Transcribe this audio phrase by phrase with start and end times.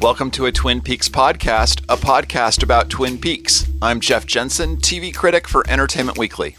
[0.00, 3.66] Welcome to a Twin Peaks podcast, a podcast about Twin Peaks.
[3.82, 6.56] I'm Jeff Jensen, TV critic for Entertainment Weekly.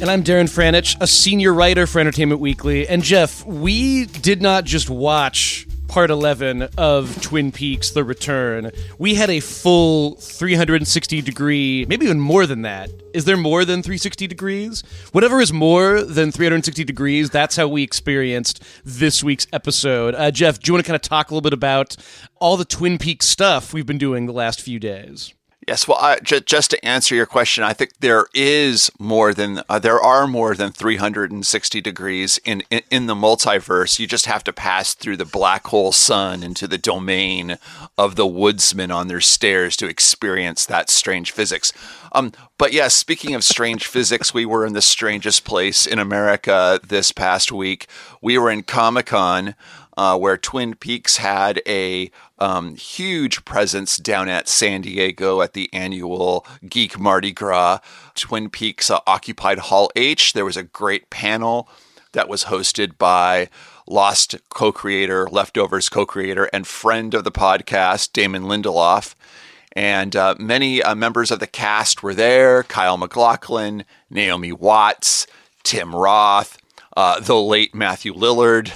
[0.00, 2.88] And I'm Darren Franich, a senior writer for Entertainment Weekly.
[2.88, 8.70] And Jeff, we did not just watch part 11 of Twin Peaks The Return,
[9.00, 12.90] we had a full 360 degree, maybe even more than that.
[13.12, 14.84] Is there more than 360 degrees?
[15.10, 20.14] Whatever is more than 360 degrees, that's how we experienced this week's episode.
[20.14, 21.96] Uh, Jeff, do you want to kind of talk a little bit about
[22.36, 25.34] all the Twin Peaks stuff we've been doing the last few days?
[25.70, 29.62] Yes, well, I, j- just to answer your question, I think there is more than
[29.68, 34.00] uh, there are more than 360 degrees in, in, in the multiverse.
[34.00, 37.56] You just have to pass through the black hole sun into the domain
[37.96, 41.72] of the woodsmen on their stairs to experience that strange physics.
[42.10, 46.80] Um, but yes, speaking of strange physics, we were in the strangest place in America
[46.84, 47.86] this past week.
[48.20, 49.54] We were in Comic Con
[50.00, 55.68] uh, where Twin Peaks had a um, huge presence down at San Diego at the
[55.72, 57.78] annual Geek Mardi Gras.
[58.14, 60.32] Twin Peaks uh, occupied Hall H.
[60.32, 61.68] There was a great panel
[62.12, 63.48] that was hosted by
[63.86, 69.14] Lost co creator, Leftovers co creator, and friend of the podcast, Damon Lindelof.
[69.72, 75.26] And uh, many uh, members of the cast were there Kyle MacLachlan, Naomi Watts,
[75.62, 76.58] Tim Roth,
[77.00, 78.70] uh, the late Matthew Lillard,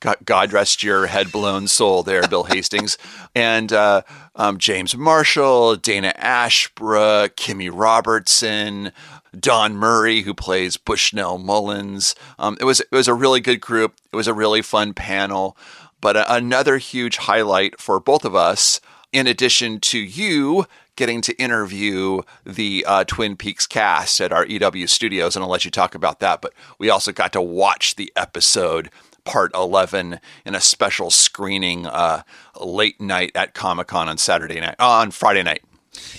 [0.24, 2.96] God, rest your head blown soul there, Bill Hastings,
[3.34, 4.00] and uh,
[4.34, 8.90] um, James Marshall, Dana Ashbrook, Kimmy Robertson,
[9.38, 12.14] Don Murray, who plays Bushnell Mullins.
[12.38, 13.96] Um, it was it was a really good group.
[14.10, 15.54] It was a really fun panel.
[16.00, 18.80] But uh, another huge highlight for both of us,
[19.12, 20.64] in addition to you
[20.98, 25.64] getting to interview the uh, Twin Peaks cast at our EW studios, and I'll let
[25.64, 26.42] you talk about that.
[26.42, 28.90] But we also got to watch the episode
[29.24, 32.22] part 11 in a special screening uh,
[32.60, 35.62] late night at Comic Con on Saturday night, on Friday night.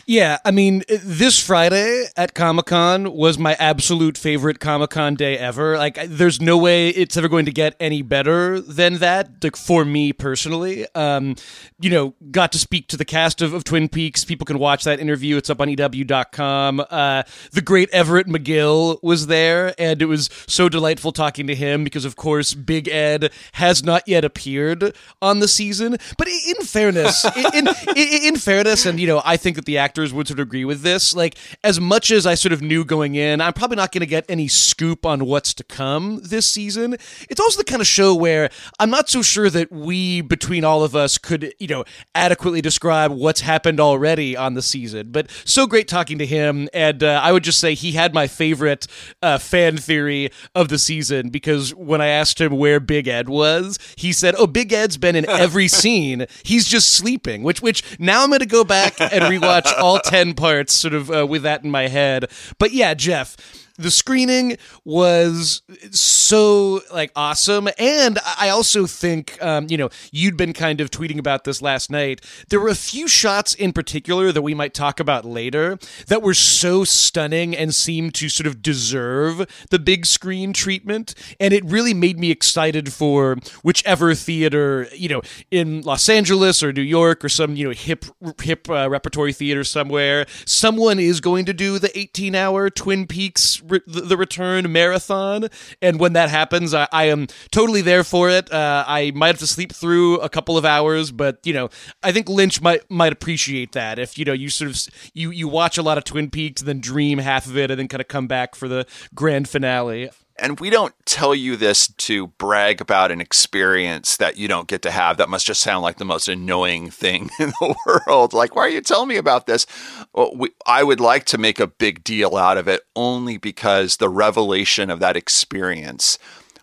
[0.06, 5.38] Yeah, I mean, this Friday at Comic Con was my absolute favorite Comic Con day
[5.38, 5.78] ever.
[5.78, 9.86] Like, there's no way it's ever going to get any better than that, like, for
[9.86, 10.86] me personally.
[10.96, 11.36] Um,
[11.80, 14.26] you know, got to speak to the cast of, of Twin Peaks.
[14.26, 15.38] People can watch that interview.
[15.38, 16.84] It's up on EW.com.
[16.90, 21.84] Uh, the great Everett McGill was there, and it was so delightful talking to him
[21.84, 25.98] because, of course, Big Ed has not yet appeared on the season.
[26.18, 30.12] But in fairness, in, in, in fairness, and, you know, I think that the actors
[30.12, 31.16] would sort of agree with this.
[31.16, 34.08] Like, as much as I sort of knew going in, I'm probably not going to
[34.08, 36.94] get any scoop on what's to come this season.
[37.30, 40.84] It's also the kind of show where I'm not so sure that we, between all
[40.84, 41.86] of us, could, you know,
[42.16, 45.12] adequately describe what's happened already on the season.
[45.12, 46.68] But so great talking to him.
[46.74, 48.88] And uh, I would just say he had my favorite
[49.22, 53.78] uh, fan theory of the season because when I asked him where Big Ed was,
[53.98, 56.26] he said, Oh, Big Ed's been in every scene.
[56.42, 60.00] He's just sleeping, which, which now I'm going to go back and rewatch watch all
[60.00, 62.30] 10 parts sort of uh, with that in my head.
[62.58, 63.36] But yeah, Jeff,
[63.80, 67.70] the screening was so like awesome.
[67.80, 71.90] And i also think um, you know you'd been kind of tweeting about this last
[71.90, 72.22] night.
[72.50, 76.34] There were a few shots in particular that we might talk about later that were
[76.34, 81.16] so stunning and seemed to sort of deserve the big screen treatment.
[81.40, 86.74] And it really made me excited for whichever theater you know in los angeles or
[86.74, 88.06] new york or some you know hip
[88.42, 93.62] hip uh, repertory theater somewhere someone is going to do the 18 hour twin peaks
[93.70, 95.48] re- the return marathon,
[95.82, 98.52] and when that happens, I, I am totally there for it.
[98.52, 101.70] Uh, I might have to sleep through a couple of hours, but you know,
[102.04, 104.00] I think Lynch might might appreciate that.
[104.00, 106.80] If you know you sort of you you watch a lot of Twin Peaks, then
[106.80, 110.10] dream half of it, and then kind of come back for the grand finale
[110.42, 114.82] and we don't tell you this to brag about an experience that you don't get
[114.84, 115.18] to have.
[115.18, 118.34] That must just sound like the most annoying thing in the world.
[118.34, 119.66] Like, why are you telling me about this?
[120.14, 123.98] Well, we, I would like to make a big deal out of it only because
[123.98, 126.18] the revelation of that experience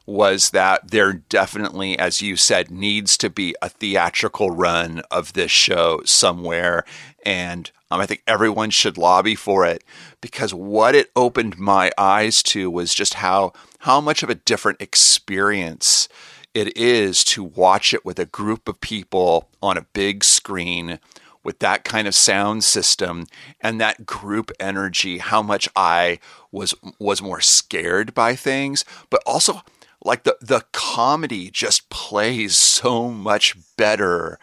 [0.06, 5.50] was that there definitely, as you said, needs to be a theatrical run of this
[5.50, 6.84] show somewhere.
[7.24, 9.84] And um, I think everyone should lobby for it
[10.20, 14.80] because what it opened my eyes to was just how how much of a different
[14.80, 16.08] experience
[16.54, 20.98] it is to watch it with a group of people on a big screen
[21.44, 23.26] with that kind of sound system
[23.60, 26.18] and that group energy how much i
[26.50, 29.62] was was more scared by things but also
[30.04, 34.38] like the the comedy just plays so much better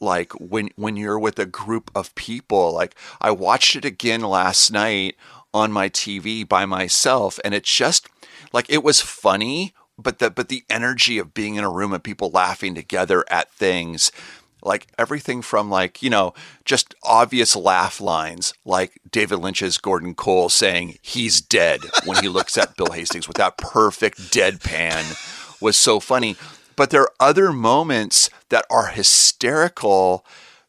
[0.00, 4.70] like when when you're with a group of people like i watched it again last
[4.70, 5.16] night
[5.54, 8.08] on my tv by myself and it's just
[8.52, 12.04] like it was funny but the but the energy of being in a room and
[12.04, 14.12] people laughing together at things
[14.62, 16.34] like everything from like you know
[16.64, 22.58] just obvious laugh lines like david lynch's gordon cole saying he's dead when he looks
[22.58, 25.04] at bill hastings with that perfect deadpan
[25.60, 26.36] was so funny.
[26.74, 30.24] But there are other moments that are hysterical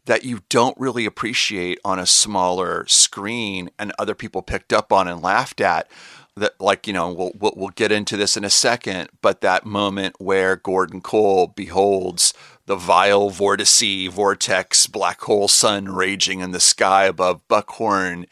[0.06, 5.08] that you don't really appreciate on a smaller screen and other people picked up on
[5.08, 5.90] and laughed at
[6.38, 9.66] that like you know we'll, we'll, we'll get into this in a second but that
[9.66, 12.34] moment where gordon cole beholds
[12.66, 18.26] the vile vortice vortex black hole sun raging in the sky above buckhorn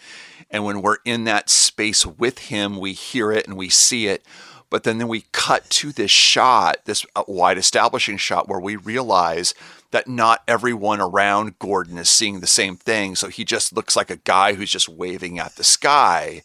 [0.49, 4.23] and when we're in that space with him we hear it and we see it
[4.69, 8.75] but then, then we cut to this shot this uh, wide establishing shot where we
[8.75, 9.53] realize
[9.91, 13.15] that not everyone around Gordon is seeing the same thing.
[13.15, 16.41] So he just looks like a guy who's just waving at the sky.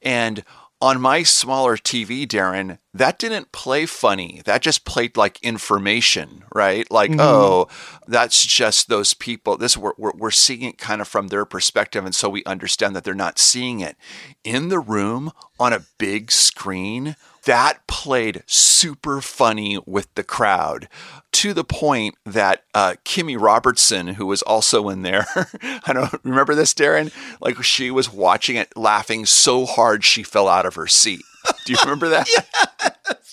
[0.00, 0.44] And
[0.82, 4.42] on my smaller TV, Darren, that didn't play funny.
[4.44, 6.90] That just played like information, right?
[6.90, 7.20] Like, mm-hmm.
[7.20, 7.68] oh,
[8.08, 9.56] that's just those people.
[9.56, 12.96] This we're, we're, we're seeing it kind of from their perspective, and so we understand
[12.96, 13.96] that they're not seeing it
[14.42, 15.30] in the room
[15.60, 20.88] on a big screen that played super funny with the crowd
[21.32, 25.26] to the point that uh, Kimmy Robertson, who was also in there,
[25.62, 27.12] I don't remember this, Darren.
[27.40, 31.22] Like she was watching it, laughing so hard she fell out of her seat.
[31.64, 32.28] Do you remember that?
[33.08, 33.32] yes.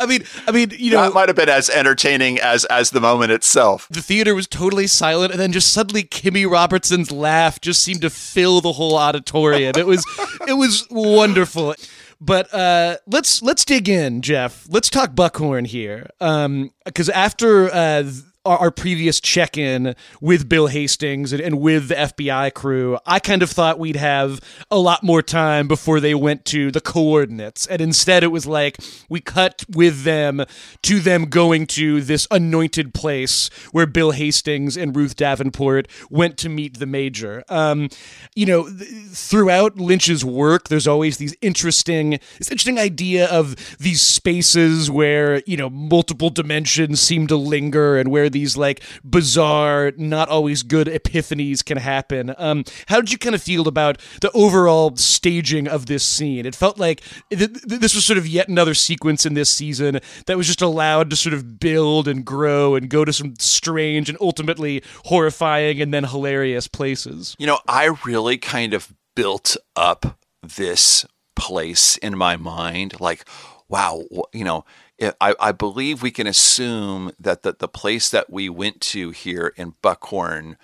[0.00, 3.00] I mean, I mean, you know, that might have been as entertaining as as the
[3.00, 3.88] moment itself.
[3.90, 8.10] The theater was totally silent, and then just suddenly Kimmy Robertson's laugh just seemed to
[8.10, 9.72] fill the whole auditorium.
[9.76, 10.04] It was,
[10.46, 11.74] it was wonderful.
[12.20, 14.66] But uh, let's let's dig in, Jeff.
[14.68, 18.10] Let's talk Buckhorn here, because um, after uh,
[18.48, 23.18] our, our previous check in with Bill Hastings and, and, with the FBI crew, I
[23.18, 24.40] kind of thought we'd have
[24.70, 27.66] a lot more time before they went to the coordinates.
[27.66, 28.78] And instead, it was like
[29.08, 30.44] we cut with them
[30.82, 36.48] to them going to this anointed place where Bill Hastings and Ruth Davenport went to
[36.48, 37.44] meet the major.
[37.48, 37.88] Um,
[38.34, 44.00] you know, th- throughout Lynch's work, there's always these interesting, this interesting idea of these
[44.00, 49.92] spaces where, you know, multiple dimensions seem to linger and where the these like bizarre,
[49.96, 52.34] not always good epiphanies can happen.
[52.38, 56.46] Um, how did you kind of feel about the overall staging of this scene?
[56.46, 60.36] It felt like th- this was sort of yet another sequence in this season that
[60.36, 64.18] was just allowed to sort of build and grow and go to some strange and
[64.20, 67.34] ultimately horrifying and then hilarious places.
[67.38, 71.04] You know, I really kind of built up this
[71.34, 73.24] place in my mind like
[73.68, 74.02] wow
[74.32, 74.64] you know
[75.00, 79.52] I, I believe we can assume that the, the place that we went to here
[79.56, 80.56] in Buckhorn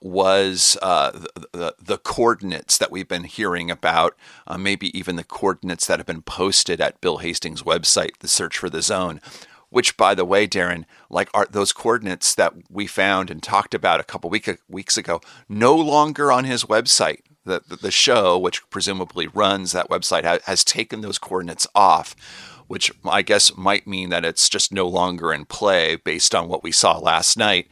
[0.00, 1.10] was uh,
[1.52, 6.06] the, the, coordinates that we've been hearing about, uh, maybe even the coordinates that have
[6.06, 9.20] been posted at Bill Hastings' website, the Search for the Zone.
[9.70, 14.00] Which, by the way, Darren, like are those coordinates that we found and talked about
[14.00, 17.20] a couple week, weeks ago, no longer on his website.
[17.44, 22.16] The, the, the show, which presumably runs that website, ha- has taken those coordinates off
[22.68, 26.62] which I guess might mean that it's just no longer in play based on what
[26.62, 27.66] we saw last night.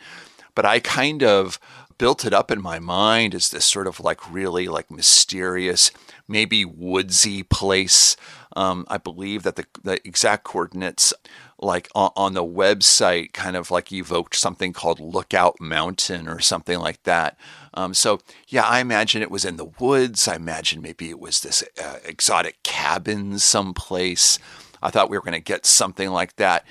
[0.55, 1.61] But I kind of
[1.99, 5.91] built it up in my mind as this sort of like really like mysterious,
[6.27, 8.17] maybe woodsy place.
[8.55, 11.13] Um, I believe that the, the exact coordinates
[11.59, 16.79] like on, on, the website kind of like evoked something called Lookout Mountain or something
[16.79, 17.39] like that.
[17.75, 20.29] Um, so yeah, I imagine it was in the woods.
[20.29, 24.39] I imagine maybe it was this uh, exotic cabin someplace.
[24.87, 26.65] I thought we were going to get something like that.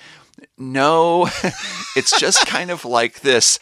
[0.58, 1.26] No,
[1.98, 3.60] it's just kind of like this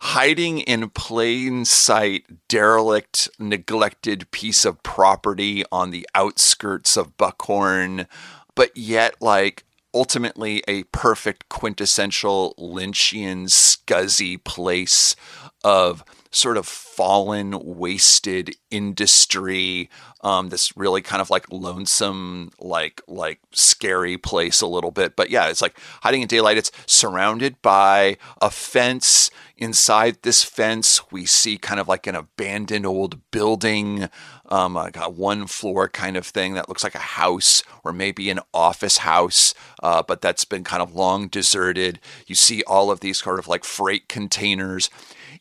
[0.00, 8.08] hiding in plain sight, derelict, neglected piece of property on the outskirts of Buckhorn,
[8.56, 15.14] but yet like ultimately a perfect quintessential Lynchian scuzzy place
[15.62, 16.02] of
[16.32, 19.90] sort of fallen, wasted industry.
[20.22, 25.14] Um, this really kind of like lonesome, like like scary place a little bit.
[25.14, 26.56] But yeah, it's like hiding in daylight.
[26.56, 29.30] It's surrounded by a fence.
[29.58, 34.08] Inside this fence, we see kind of like an abandoned old building,
[34.46, 38.28] um, like a one floor kind of thing that looks like a house or maybe
[38.28, 42.00] an office house, uh, but that's been kind of long deserted.
[42.26, 44.90] You see all of these sort of like freight containers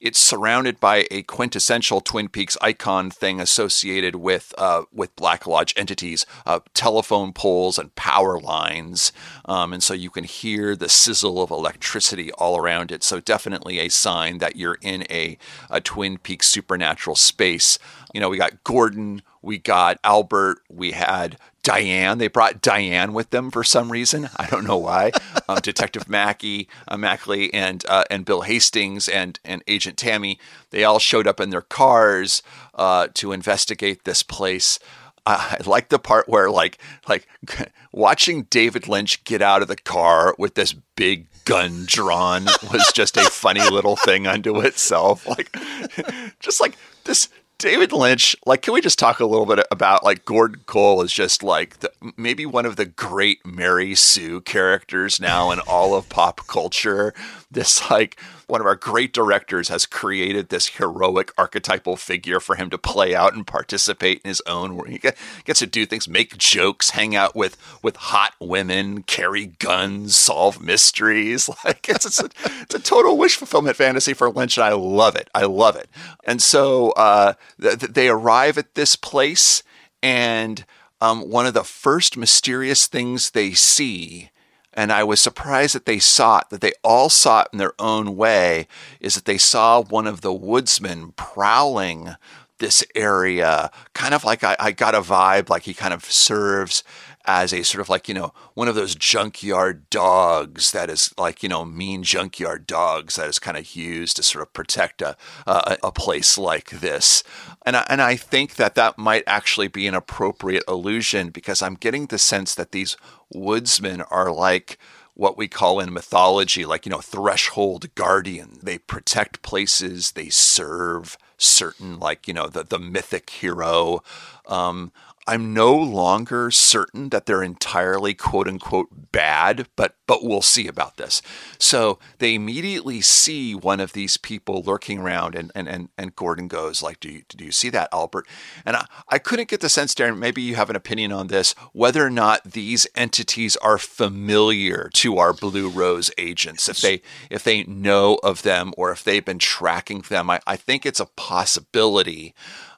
[0.01, 5.73] it's surrounded by a quintessential Twin Peaks icon thing associated with uh, with Black Lodge
[5.77, 9.13] entities, uh, telephone poles and power lines,
[9.45, 13.03] um, and so you can hear the sizzle of electricity all around it.
[13.03, 15.37] So definitely a sign that you're in a,
[15.69, 17.77] a Twin Peaks supernatural space.
[18.13, 22.17] You know, we got Gordon we got Albert, we had Diane.
[22.17, 24.29] They brought Diane with them for some reason.
[24.37, 25.11] I don't know why.
[25.49, 30.39] um, Detective Mackey, uh, Macklay, and uh, and Bill Hastings and and Agent Tammy.
[30.71, 32.41] They all showed up in their cars
[32.75, 34.79] uh, to investigate this place.
[35.25, 37.27] I like the part where like like
[37.91, 43.17] watching David Lynch get out of the car with this big gun drawn was just
[43.17, 45.27] a funny little thing unto itself.
[45.27, 45.55] Like
[46.39, 47.29] just like this
[47.61, 51.13] David Lynch, like, can we just talk a little bit about like Gordon Cole is
[51.13, 56.09] just like the, maybe one of the great Mary Sue characters now in all of
[56.09, 57.13] pop culture.
[57.51, 62.69] This like one of our great directors has created this heroic archetypal figure for him
[62.69, 66.37] to play out and participate in his own where he gets to do things make
[66.37, 71.49] jokes hang out with with hot women carry guns solve mysteries.
[71.63, 72.29] Like it's, it's, a,
[72.61, 75.29] it's a total wish fulfillment fantasy for lynch and i love it.
[75.35, 75.89] I love it.
[76.25, 79.61] And so uh, th- they arrive at this place
[80.01, 80.65] and
[81.01, 84.30] um, one of the first mysterious things they see
[84.73, 87.73] and I was surprised that they saw it, that they all saw it in their
[87.79, 88.67] own way,
[88.99, 92.15] is that they saw one of the woodsmen prowling
[92.59, 96.83] this area, kind of like I, I got a vibe like he kind of serves
[97.25, 101.43] as a sort of like, you know, one of those junkyard dogs that is like,
[101.43, 105.15] you know, mean junkyard dogs that is kind of used to sort of protect a,
[105.45, 107.23] a, a place like this.
[107.65, 111.75] And I, and I think that that might actually be an appropriate illusion because I'm
[111.75, 112.97] getting the sense that these
[113.33, 114.77] woodsmen are like
[115.13, 118.57] what we call in mythology, like, you know, threshold guardian.
[118.63, 124.03] They protect places, they serve certain, like, you know, the, the mythic hero.
[124.47, 124.91] Um,
[125.27, 130.97] I'm no longer certain that they're entirely quote unquote bad, but but we'll see about
[130.97, 131.21] this.
[131.59, 136.47] So they immediately see one of these people lurking around and and and, and Gordon
[136.47, 138.27] goes like, Do you do you see that, Albert?
[138.65, 141.53] And I, I couldn't get the sense, Darren, maybe you have an opinion on this,
[141.73, 147.43] whether or not these entities are familiar to our Blue Rose agents, if they if
[147.43, 150.29] they know of them or if they've been tracking them.
[150.29, 152.33] I, I think it's a possibility.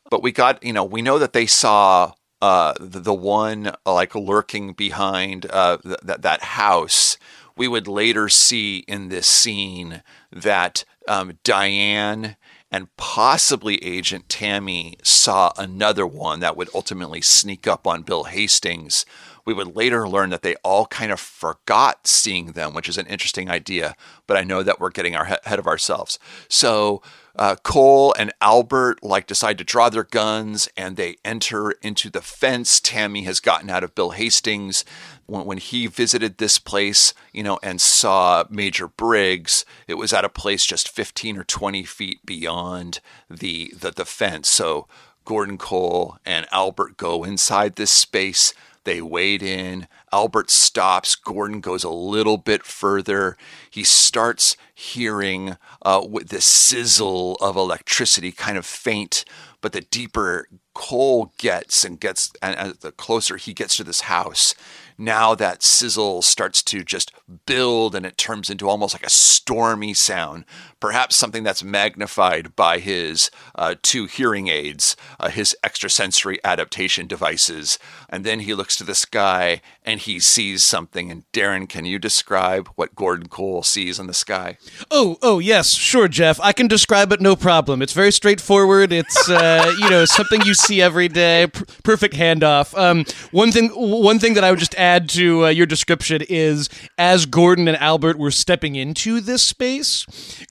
[0.10, 3.94] But we got, you know, we know that they saw uh, the, the, one uh,
[3.94, 7.18] like lurking behind uh, th- that house,
[7.56, 12.36] we would later see in this scene that um, Diane
[12.70, 19.06] and possibly Agent Tammy saw another one that would ultimately sneak up on Bill Hastings.
[19.46, 23.08] We would later learn that they all kind of forgot seeing them, which is an
[23.08, 23.96] interesting idea,
[24.28, 26.20] but I know that we're getting our ahead of ourselves.
[26.50, 27.02] So
[27.36, 32.22] uh, Cole and Albert like decide to draw their guns and they enter into the
[32.22, 32.80] fence.
[32.80, 34.86] Tammy has gotten out of Bill Hastings.
[35.26, 40.26] When, when he visited this place, you know, and saw Major Briggs, it was at
[40.26, 43.00] a place just 15 or 20 feet beyond
[43.30, 44.50] the, the, the fence.
[44.50, 44.88] So
[45.26, 48.54] Gordon Cole and Albert go inside this space.
[48.84, 49.88] They wade in.
[50.12, 51.16] Albert stops.
[51.16, 53.38] Gordon goes a little bit further.
[53.70, 59.24] He starts hearing uh, the sizzle of electricity, kind of faint,
[59.62, 64.56] but the deeper Cole gets and gets, and the closer he gets to this house,
[64.98, 67.12] now that sizzle starts to just
[67.46, 70.46] build and it turns into almost like a stormy sound,
[70.80, 77.80] perhaps something that's magnified by his uh, two hearing aids, uh, his extrasensory adaptation devices.
[78.10, 81.12] And then he looks to the sky and he sees something.
[81.12, 84.58] And Darren, can you describe what Gordon Cole sees in the sky?
[84.92, 86.40] Oh, oh yes, sure, Jeff.
[86.42, 87.82] I can describe it, no problem.
[87.82, 88.92] It's very straightforward.
[88.92, 91.48] It's uh, you know something you see every day.
[91.48, 92.78] P- perfect handoff.
[92.78, 97.26] Um, one thing, one thing that I would just to uh, your description is as
[97.26, 100.06] Gordon and Albert were stepping into this space,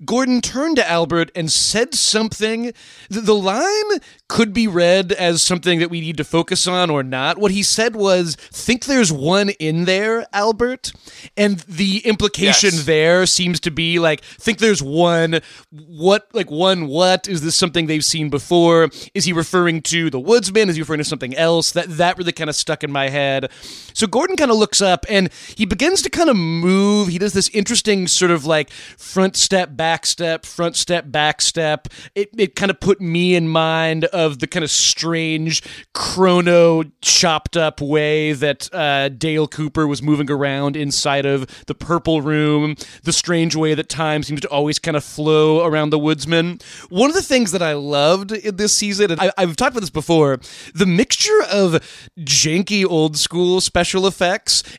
[0.04, 2.72] Gordon turned to Albert and said something.
[3.10, 7.02] The, the line could be read as something that we need to focus on or
[7.02, 7.36] not.
[7.36, 10.92] What he said was, "Think there's one in there, Albert,"
[11.36, 12.84] and the implication yes.
[12.86, 15.40] there seems to be like, "Think there's one.
[15.70, 16.28] What?
[16.32, 16.86] Like one?
[16.86, 17.54] What is this?
[17.54, 18.88] Something they've seen before?
[19.12, 20.70] Is he referring to the woodsman?
[20.70, 23.50] Is he referring to something else?" That that really kind of stuck in my head.
[23.92, 27.08] So Gordon kind of looks up and he begins to kind of move.
[27.08, 31.88] He does this interesting sort of like front step, back step, front step, back step.
[32.14, 35.62] It it kind of put me in mind of the kind of strange
[35.92, 42.22] chrono chopped up way that uh, Dale Cooper was moving around inside of the purple
[42.22, 46.60] room, the strange way that time seems to always kind of flow around the woodsman.
[46.88, 49.80] One of the things that I loved in this season, and I, have talked about
[49.80, 50.40] this before.
[50.74, 51.82] The mixture of
[52.18, 54.12] janky old school special effects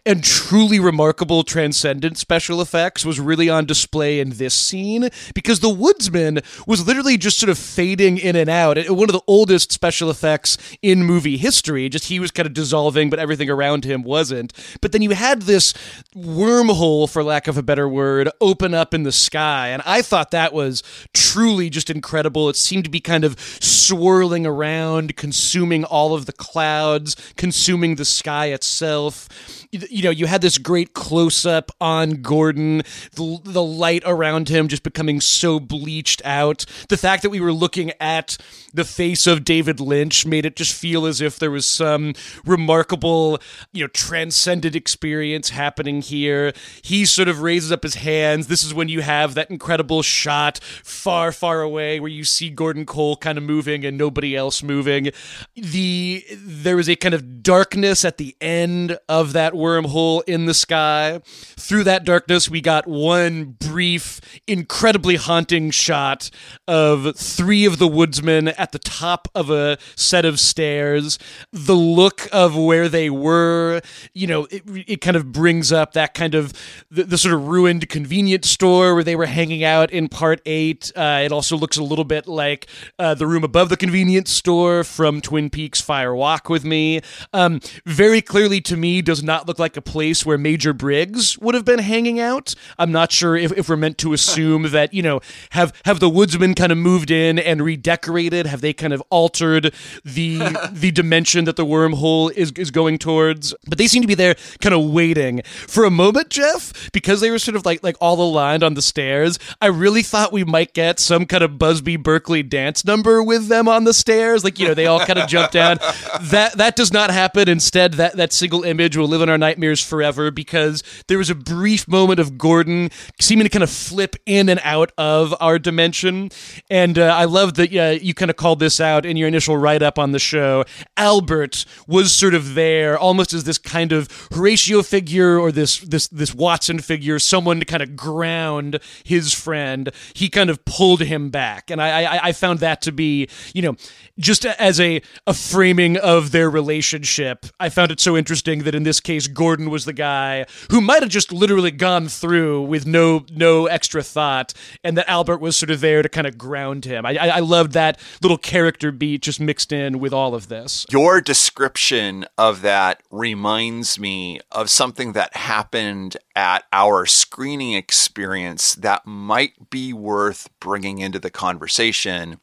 [0.06, 5.70] and truly remarkable transcendent special effects was really on display in this scene because the
[5.70, 8.78] woodsman was literally just sort of fading in and out.
[8.90, 11.90] One of the oldest special effects in movie history.
[11.90, 14.54] Just he was kind of dissolving, but everything around him wasn't.
[14.82, 15.74] But then you had this
[16.16, 19.70] wormhole, for lack of a better word, open up in the sky.
[19.70, 22.50] And I thought that was truly just incredible.
[22.50, 28.06] It seemed to be kind of swirling around, consuming all of the clouds, consuming the
[28.06, 29.23] sky itself
[29.72, 34.68] you know, you had this great close up on Gordon, the, the light around him
[34.68, 36.66] just becoming so bleached out.
[36.90, 38.38] The fact that we were looking at
[38.74, 42.14] the face of David Lynch made it just feel as if there was some
[42.46, 43.40] remarkable,
[43.72, 46.54] you know, transcendent experience happening here.
[46.82, 48.48] He sort of raises up his hands.
[48.48, 52.86] This is when you have that incredible shot far, far away where you see Gordon
[52.86, 55.12] Cole kind of moving and nobody else moving.
[55.56, 60.56] The there was a kind of darkness at the end of that wormhole in the
[60.56, 61.22] sky.
[61.24, 66.32] Through that darkness, we got one brief, incredibly haunting shot
[66.68, 71.20] of three of the woodsmen at the top of a set of stairs.
[71.52, 73.82] The look of where they were,
[74.16, 76.52] you know, it, it kind of brings up that kind of
[76.90, 80.92] the, the, sort of ruined convenience store where they were hanging out in part eight.
[80.96, 82.66] Uh, it also looks a little bit like
[82.98, 87.00] uh, the room above the convenience store from Twin Peaks Fire Walk with Me.
[87.32, 91.56] Um, very clearly to me, does not look like a place where Major Briggs would
[91.56, 92.56] have been hanging out.
[92.78, 96.10] I'm not sure if, if we're meant to assume that, you know, have have the
[96.10, 98.46] woodsmen kind of moved in and redecorated?
[98.46, 100.40] Have they kind of altered the
[100.72, 103.54] the dimension that the wormhole is is going towards?
[103.68, 105.42] But they seem to be there kind of waiting.
[105.44, 108.82] For a moment, Jeff, because they were sort of like like all aligned on the
[108.82, 113.48] stairs, I really thought we might get some kind of Busby Berkeley dance number with
[113.48, 114.44] them on the stairs.
[114.44, 115.80] Like, you know, they all kind of jump down.
[116.24, 117.50] That that does not happen.
[117.50, 121.36] Instead, that that single image will live in our nightmares forever because there was a
[121.36, 126.30] brief moment of Gordon seeming to kind of flip in and out of our dimension.
[126.70, 129.58] And uh, I love that uh, you kind of called this out in your initial
[129.58, 130.66] write up on the show.
[130.98, 136.08] Albert was sort of there almost as this kind of Horatio figure or this this
[136.08, 139.92] this Watson figure, someone to kind of ground his friend.
[140.14, 143.62] He kind of pulled him back, and I I, I found that to be you
[143.62, 143.76] know
[144.20, 147.46] just as a a framing of their relationship.
[147.60, 151.02] I found it so interesting that in this case Gordon was the guy who might
[151.02, 155.70] have just literally gone through with no no extra thought, and that Albert was sort
[155.70, 157.06] of there to kind of ground him.
[157.06, 160.86] I, I, I loved that little character beat just mixed in with all of this.
[160.92, 169.06] Your description of that reminds me of something that happened at our screening experience that
[169.06, 172.40] might be worth bringing into the conversation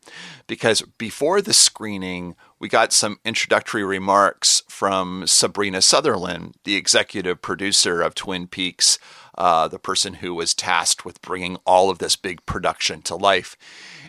[0.46, 8.02] because before the screening we got some introductory remarks from Sabrina Sutherland, the executive producer
[8.02, 8.98] of Twin Peaks,
[9.38, 13.56] uh, the person who was tasked with bringing all of this big production to life.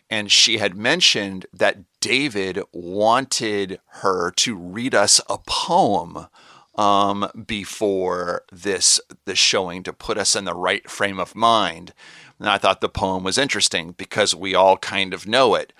[0.09, 6.27] And she had mentioned that David wanted her to read us a poem
[6.75, 11.93] um, before this this showing to put us in the right frame of mind.
[12.39, 15.73] And I thought the poem was interesting because we all kind of know it.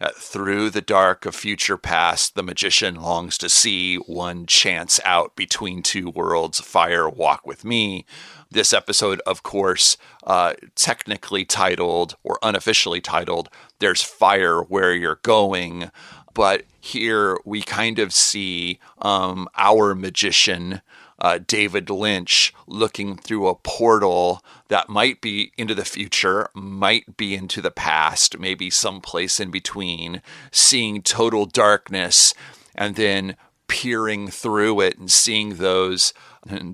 [0.00, 5.36] Uh, through the dark of future past, the magician longs to see one chants out
[5.36, 6.58] between two worlds.
[6.58, 8.06] Fire, walk with me.
[8.50, 15.90] This episode, of course, uh, technically titled or unofficially titled, There's Fire Where You're Going.
[16.32, 20.80] But here we kind of see um, our magician
[21.20, 27.34] uh, David Lynch looking through a portal that might be into the future, might be
[27.34, 32.34] into the past, maybe someplace in between, seeing total darkness
[32.74, 33.36] and then
[33.68, 36.12] peering through it and seeing those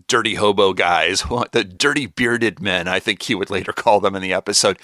[0.06, 4.22] dirty hobo guys, the dirty bearded men, I think he would later call them in
[4.22, 4.78] the episode,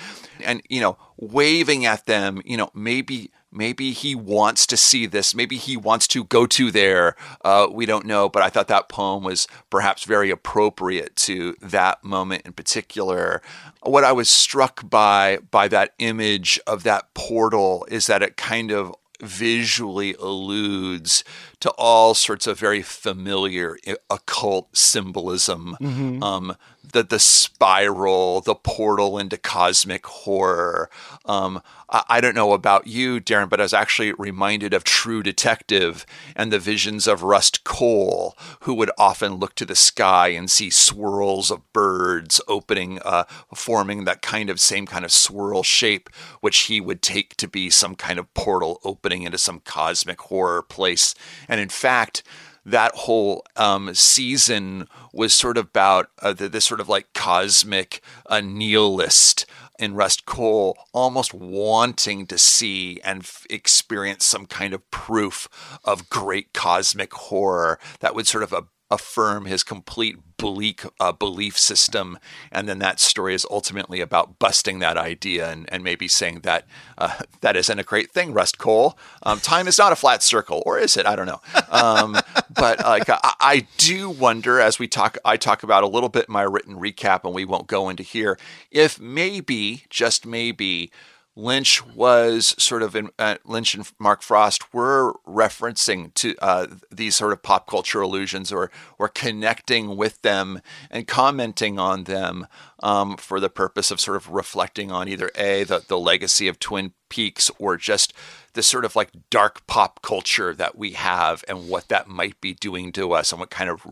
[0.44, 5.34] and, you know, waving at them, you know, maybe maybe he wants to see this.
[5.34, 7.14] Maybe he wants to go to there.
[7.44, 12.02] Uh, we don't know, but I thought that poem was perhaps very appropriate to that
[12.02, 13.42] moment in particular.
[13.82, 18.70] What I was struck by by that image of that portal is that it kind
[18.70, 21.22] of visually alludes
[21.62, 23.78] to all sorts of very familiar
[24.10, 25.76] occult symbolism.
[25.80, 26.20] Mm-hmm.
[26.20, 26.56] Um,
[26.92, 30.90] the the spiral, the portal into cosmic horror.
[31.24, 35.22] Um, I, I, don't know about you, Darren, but I was actually reminded of True
[35.22, 40.50] Detective and the visions of Rust Cohle, who would often look to the sky and
[40.50, 46.10] see swirls of birds opening, uh, forming that kind of same kind of swirl shape,
[46.40, 50.62] which he would take to be some kind of portal opening into some cosmic horror
[50.62, 51.14] place.
[51.52, 52.22] And in fact,
[52.64, 58.40] that whole um, season was sort of about uh, this sort of like cosmic uh,
[58.40, 59.44] nihilist
[59.78, 65.46] in Rust Cohle almost wanting to see and f- experience some kind of proof
[65.84, 71.56] of great cosmic horror that would sort of uh, affirm his complete bleak uh, belief
[71.56, 72.18] system.
[72.50, 76.66] And then that story is ultimately about busting that idea and, and maybe saying that
[76.98, 78.98] uh, that isn't a great thing, Rust Cohle.
[79.22, 81.06] Um, time is not a flat circle, or is it?
[81.06, 81.40] I don't know.
[81.70, 82.16] Um,
[82.52, 86.26] but like I, I, do wonder, as we talk, I talk about a little bit
[86.26, 88.36] in my written recap, and we won't go into here,
[88.72, 90.90] if maybe, just maybe,
[91.34, 97.16] Lynch was sort of in, uh, Lynch and Mark Frost were referencing to uh, these
[97.16, 102.46] sort of pop culture illusions or or connecting with them and commenting on them
[102.82, 106.58] um, for the purpose of sort of reflecting on either a the, the legacy of
[106.58, 108.12] Twin Peaks or just
[108.52, 112.52] the sort of like dark pop culture that we have and what that might be
[112.52, 113.86] doing to us and what kind of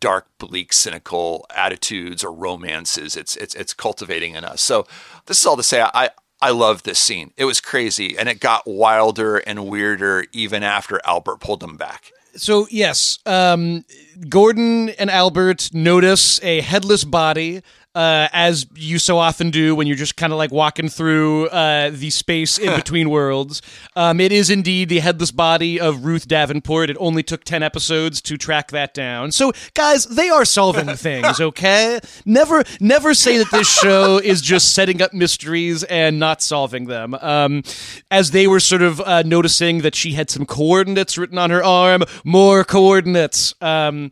[0.00, 4.60] dark, bleak, cynical attitudes or romances it's it's it's cultivating in us.
[4.60, 4.84] So
[5.26, 6.10] this is all to say I
[6.42, 7.32] I love this scene.
[7.36, 12.10] It was crazy, and it got wilder and weirder even after Albert pulled him back.
[12.34, 13.84] So yes, um,
[14.28, 17.62] Gordon and Albert notice a headless body
[17.94, 21.90] uh, as you so often do when you're just kind of like walking through uh,
[21.90, 23.60] the space in between worlds.
[23.96, 26.90] Um, it is indeed the headless body of Ruth Davenport.
[26.90, 29.32] It only took 10 episodes to track that down.
[29.32, 32.00] So, guys, they are solving things, okay?
[32.24, 37.14] Never, never say that this show is just setting up mysteries and not solving them.
[37.20, 37.62] Um,
[38.10, 41.62] as they were sort of uh, noticing that she had some coordinates written on her
[41.62, 43.54] arm, more coordinates.
[43.60, 44.10] Um,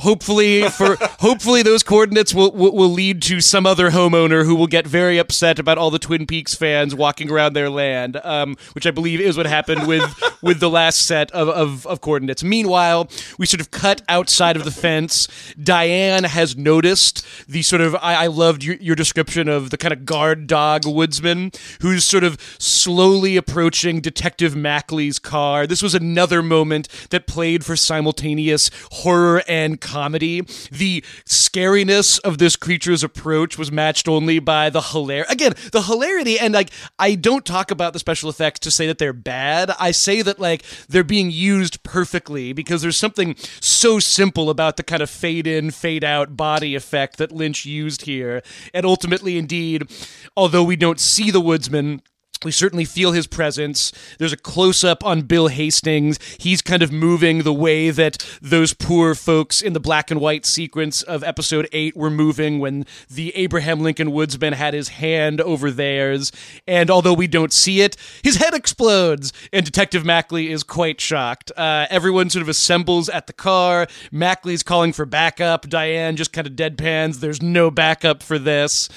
[0.00, 4.66] hopefully for hopefully those coordinates will, will, will lead to some other homeowner who will
[4.66, 8.86] get very upset about all the Twin Peaks fans walking around their land, um, which
[8.86, 10.02] I believe is what happened with
[10.42, 12.42] with the last set of, of, of coordinates.
[12.42, 13.08] Meanwhile,
[13.38, 15.28] we sort of cut outside of the fence.
[15.62, 19.92] Diane has noticed the sort of I, I loved your, your description of the kind
[19.92, 25.66] of guard dog woodsman who's sort of slowly approaching Detective Macklay's car.
[25.66, 30.42] This was another moment that played for simultaneous horror and comedy.
[30.70, 35.32] The scariness of this creature's approach was matched only by the hilarity.
[35.32, 38.98] Again, the hilarity, and like, I don't talk about the special effects to say that
[38.98, 39.72] they're bad.
[39.80, 44.82] I say that, like, they're being used perfectly because there's something so simple about the
[44.82, 48.42] kind of fade in, fade out body effect that Lynch used here.
[48.72, 49.90] And ultimately, indeed,
[50.36, 52.02] although we don't see the woodsman,
[52.44, 53.92] we certainly feel his presence.
[54.18, 56.18] There's a close up on Bill Hastings.
[56.38, 60.46] He's kind of moving the way that those poor folks in the black and white
[60.46, 65.70] sequence of episode 8 were moving when the Abraham Lincoln Woodsman had his hand over
[65.70, 66.32] theirs.
[66.66, 71.52] And although we don't see it, his head explodes, and Detective Macklay is quite shocked.
[71.56, 73.86] Uh, everyone sort of assembles at the car.
[74.10, 75.68] Macklay's calling for backup.
[75.68, 77.20] Diane just kind of deadpans.
[77.20, 78.88] There's no backup for this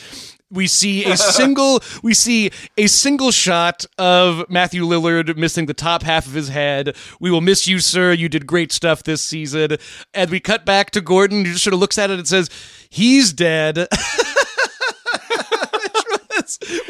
[0.54, 6.04] we see a single we see a single shot of Matthew Lillard missing the top
[6.04, 6.96] half of his head.
[7.20, 8.14] We will miss you, sir.
[8.14, 9.78] You did great stuff this season.
[10.14, 12.50] And we cut back to Gordon, who just sort of looks at it and says,
[12.90, 13.88] "He's dead."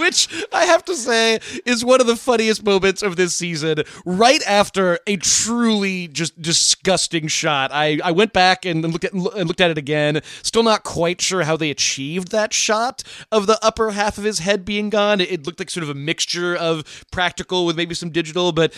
[0.03, 3.83] which I have to say is one of the funniest moments of this season.
[4.05, 9.47] Right after a truly just disgusting shot, I, I went back and looked at and
[9.47, 10.21] looked at it again.
[10.41, 14.39] Still not quite sure how they achieved that shot of the upper half of his
[14.39, 15.21] head being gone.
[15.21, 18.73] It, looked like sort of a mixture of practical with maybe some digital, but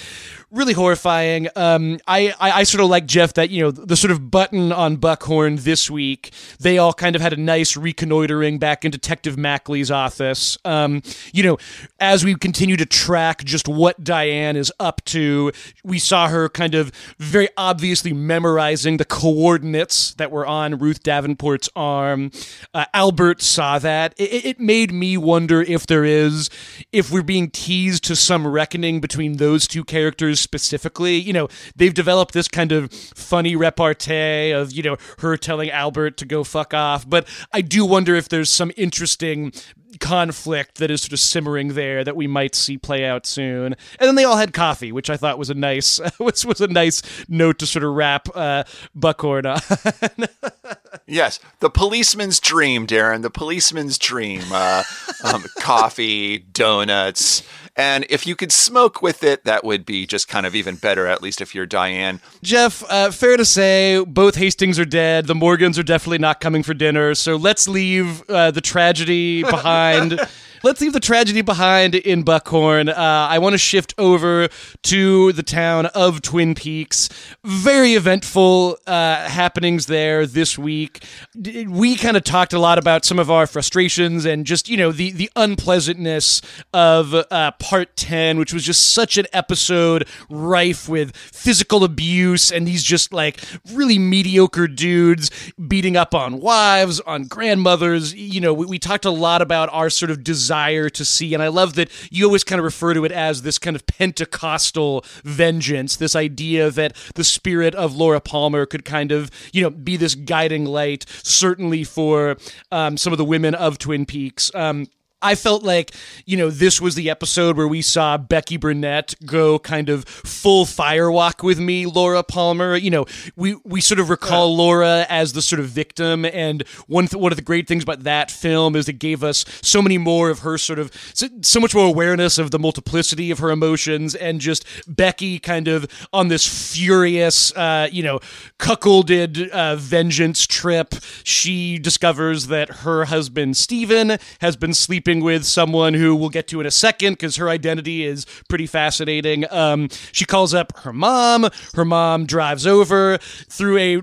[0.51, 1.47] really horrifying.
[1.55, 4.71] Um, I, I, I sort of like Jeff that you know the sort of button
[4.71, 6.31] on Buckhorn this week.
[6.59, 10.57] They all kind of had a nice reconnoitering back in Detective Macklay's office.
[10.65, 11.01] Um,
[11.33, 11.57] you know,
[11.99, 15.51] as we continue to track just what Diane is up to,
[15.83, 21.69] we saw her kind of very obviously memorizing the coordinates that were on Ruth Davenport's
[21.75, 22.31] arm.
[22.73, 24.13] Uh, Albert saw that.
[24.17, 26.49] It, it made me wonder if there is,
[26.91, 31.15] if we're being teased to some reckoning between those two characters specifically.
[31.15, 36.17] You know, they've developed this kind of funny repartee of, you know, her telling Albert
[36.17, 37.09] to go fuck off.
[37.09, 39.51] But I do wonder if there's some interesting
[39.99, 43.75] conflict that is sort of simmering there that we might see play out soon.
[43.99, 46.67] And then they all had coffee, which I thought was a nice was was a
[46.67, 49.59] nice note to sort of wrap uh, Buckhorn on.
[51.07, 53.21] yes, the policeman's dream, Darren.
[53.21, 54.41] The policeman's dream.
[54.51, 54.83] Uh,
[55.23, 57.43] um, coffee, donuts.
[57.77, 61.07] And if you could smoke with it, that would be just kind of even better,
[61.07, 62.21] at least if you're Diane.
[62.41, 65.27] Jeff, uh, fair to say, both Hastings are dead.
[65.27, 67.13] The Morgans are definitely not coming for dinner.
[67.15, 70.19] So let's leave uh, the tragedy behind.
[70.65, 72.89] let's leave the tragedy behind in Buckhorn.
[72.89, 72.95] Uh,
[73.29, 74.49] I want to shift over
[74.81, 77.07] to the town of Twin Peaks.
[77.43, 81.03] Very eventful uh, happenings there this week.
[81.35, 84.91] We kind of talked a lot about some of our frustrations and just you know
[84.91, 86.41] the the unpleasantness
[86.73, 92.67] of uh, part ten, which was just such an episode rife with physical abuse and
[92.67, 93.39] these just like
[93.71, 95.29] really mediocre dudes
[95.67, 98.15] beating up on wives, on grandmothers.
[98.15, 100.54] You know, we, we talked a lot about our sort of desire
[100.89, 103.57] to see, and I love that you always kind of refer to it as this
[103.57, 109.31] kind of Pentecostal vengeance, this idea that the spirit of Laura Palmer could kind of,
[109.53, 112.37] you know, be this guiding light, certainly for
[112.71, 114.53] um, some of the women of Twin Peaks.
[114.53, 114.87] Um,
[115.25, 115.91] I felt like,
[116.27, 120.65] you know, this was the episode where we saw Becky Burnett go kind of full
[120.65, 122.75] firewalk with me, Laura Palmer.
[122.75, 124.57] You know, we, we sort of recall yeah.
[124.57, 126.25] Laura as the sort of victim.
[126.25, 129.45] And one, th- one of the great things about that film is it gave us
[129.63, 133.31] so many more of her sort of, so, so much more awareness of the multiplicity
[133.31, 138.19] of her emotions and just Becky kind of on this furious, uh, you know,
[138.59, 140.93] cuckolded uh, vengeance trip.
[141.23, 146.59] She discovers that her husband, Steven, has been sleeping with someone who we'll get to
[146.59, 149.45] in a second because her identity is pretty fascinating.
[149.51, 151.49] Um, she calls up her mom.
[151.73, 154.01] Her mom drives over through a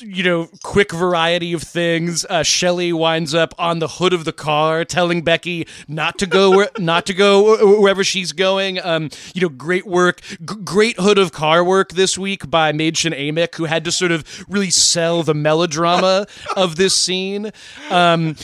[0.00, 2.24] you know quick variety of things.
[2.24, 6.50] Uh, Shelly winds up on the hood of the car, telling Becky not to go
[6.50, 8.80] where, not to go wherever she's going.
[8.82, 13.16] Um, you know, great work, g- great hood of car work this week by Mädchen
[13.16, 17.50] Amick, who had to sort of really sell the melodrama of this scene.
[17.90, 18.36] Um,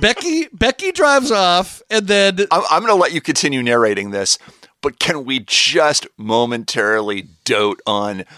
[0.00, 1.41] Becky Becky drives off,
[1.90, 4.38] and then I'm, I'm going to let you continue narrating this,
[4.80, 8.24] but can we just momentarily dote on?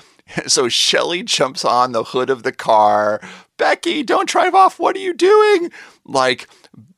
[0.47, 3.21] So Shelly jumps on the hood of the car.
[3.59, 4.79] Becky, don't drive off.
[4.79, 5.71] What are you doing?
[6.07, 6.49] Like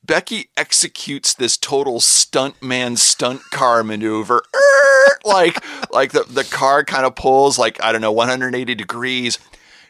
[0.07, 4.42] Becky executes this total stuntman stunt car maneuver.
[5.25, 9.40] like like the, the car kind of pulls like I don't know 180 degrees.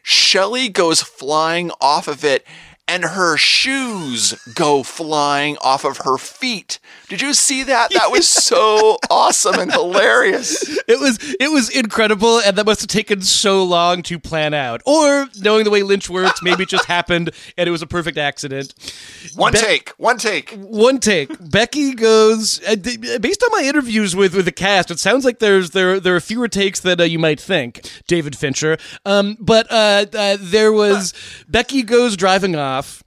[0.03, 2.47] Shelly goes flying off of it
[2.89, 6.79] and her shoes go flying off of her feet.
[7.09, 7.91] Did you see that?
[7.93, 10.69] That was so awesome and hilarious.
[10.89, 14.83] It was it was incredible and that must have taken so long to plan out.
[14.87, 18.19] Or knowing the way Lynch works, maybe it just happened and it was a perfect
[18.19, 18.75] accident.
[19.35, 20.53] One Be- take, one take.
[20.53, 21.31] One take.
[21.51, 25.71] Becky goes uh, based on my interviews with with the cast, it sounds like there's
[25.71, 28.79] there there are fewer takes than uh, you might think, David Fincher.
[29.05, 31.13] Um, but uh, uh there was
[31.49, 33.03] Becky goes driving off off.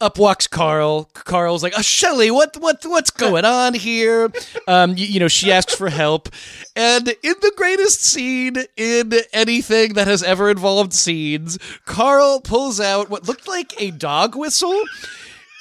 [0.00, 1.08] Up walks Carl.
[1.14, 4.32] Carl's like, oh, Shelly, what, what, what's going on here?
[4.66, 6.28] Um, you, you know, she asks for help,
[6.74, 13.10] and in the greatest scene in anything that has ever involved scenes, Carl pulls out
[13.10, 14.82] what looked like a dog whistle,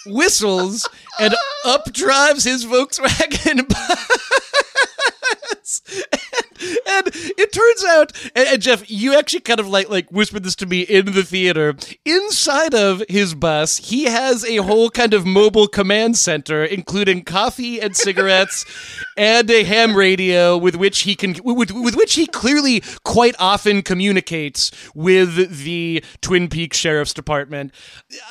[0.08, 3.67] whistles, and up drives his Volkswagen
[5.54, 5.82] bus.
[6.02, 10.56] and it turns out, and, and, Jeff, you actually kind of like like whispered this
[10.56, 11.76] to me in the theater.
[12.06, 17.82] Inside of his bus, he has a whole kind of mobile command center, including coffee
[17.82, 18.65] and cigarettes,
[19.17, 23.82] and a ham radio with which he can with, with which he clearly quite often
[23.82, 27.74] communicates with the Twin Peaks Sheriff's Department.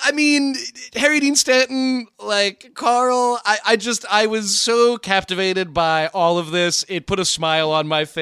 [0.04, 0.54] I mean,
[0.94, 6.50] Harry Dean Stanton, like Carl, I, I just I was so captivated by all of
[6.50, 6.84] this.
[6.88, 8.19] It put a smile on my face.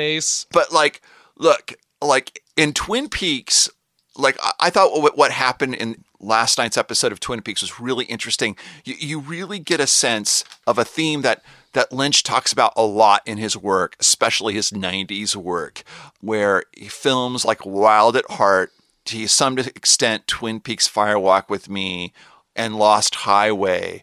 [0.53, 1.03] But like,
[1.37, 3.69] look, like in Twin Peaks,
[4.17, 8.05] like I, thought what, what happened in last night's episode of Twin Peaks was really
[8.07, 8.57] interesting.
[8.85, 11.43] You, you really get a sense of a theme that
[11.75, 15.83] that Lynch talks about a lot in his work, especially his 90s work,
[16.21, 18.73] where he films like Wild at Heart,
[19.07, 22.13] to some extent Twin Peaks Firewalk with Me,
[22.57, 24.03] and Lost Highway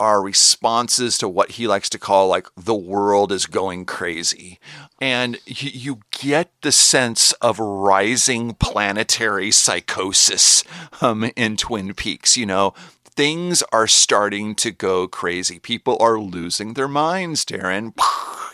[0.00, 4.58] are responses to what he likes to call like the world is going crazy.
[5.00, 10.64] And you, you get the sense of rising planetary psychosis
[11.02, 12.36] um, in Twin Peaks.
[12.36, 15.58] You know, things are starting to go crazy.
[15.58, 17.92] People are losing their minds, Darren.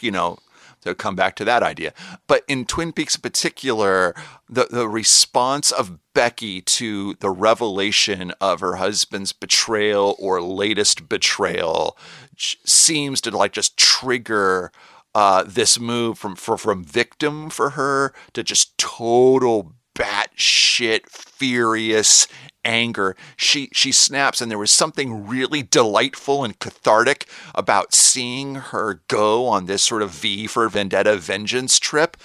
[0.02, 0.38] You know,
[0.86, 1.92] to come back to that idea.
[2.26, 4.14] But in Twin Peaks in particular,
[4.48, 11.98] the, the response of Becky to the revelation of her husband's betrayal or latest betrayal
[12.36, 14.72] seems to like just trigger
[15.14, 22.28] uh, this move from, from from victim for her to just total batshit furious
[22.66, 23.16] anger.
[23.36, 29.46] She she snaps, and there was something really delightful and cathartic about seeing her go
[29.46, 32.16] on this sort of V for Vendetta vengeance trip.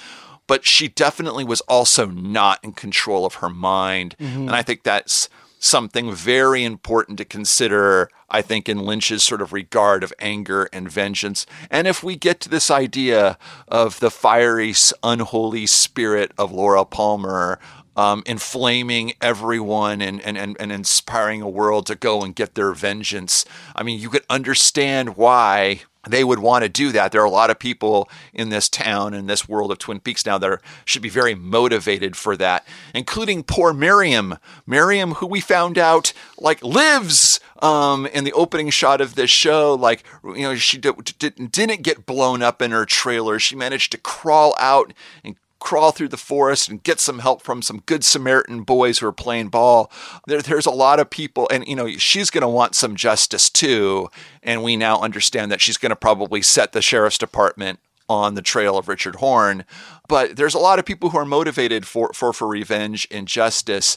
[0.47, 4.41] But she definitely was also not in control of her mind, mm-hmm.
[4.41, 5.29] and I think that's
[5.63, 10.91] something very important to consider, I think, in Lynch's sort of regard of anger and
[10.91, 11.45] vengeance.
[11.69, 14.73] And if we get to this idea of the fiery,
[15.03, 17.59] unholy spirit of Laura Palmer,
[17.95, 22.71] um, inflaming everyone and, and, and, and inspiring a world to go and get their
[22.73, 23.45] vengeance.
[23.75, 27.11] I mean, you could understand why they would want to do that.
[27.11, 30.25] There are a lot of people in this town in this world of Twin Peaks
[30.25, 34.37] now that are, should be very motivated for that, including poor Miriam.
[34.65, 39.75] Miriam, who we found out like lives um, in the opening shot of this show.
[39.75, 43.37] Like you know, she did, didn't get blown up in her trailer.
[43.37, 47.61] She managed to crawl out and crawl through the forest and get some help from
[47.61, 49.89] some good Samaritan boys who are playing ball.
[50.27, 53.49] There, there's a lot of people, and you know, she's going to want some justice
[53.49, 54.09] too.
[54.43, 58.41] And we now understand that she's going to probably set the sheriff's department on the
[58.41, 59.63] trail of Richard Horne.
[60.09, 63.95] But there's a lot of people who are motivated for, for, for revenge and justice,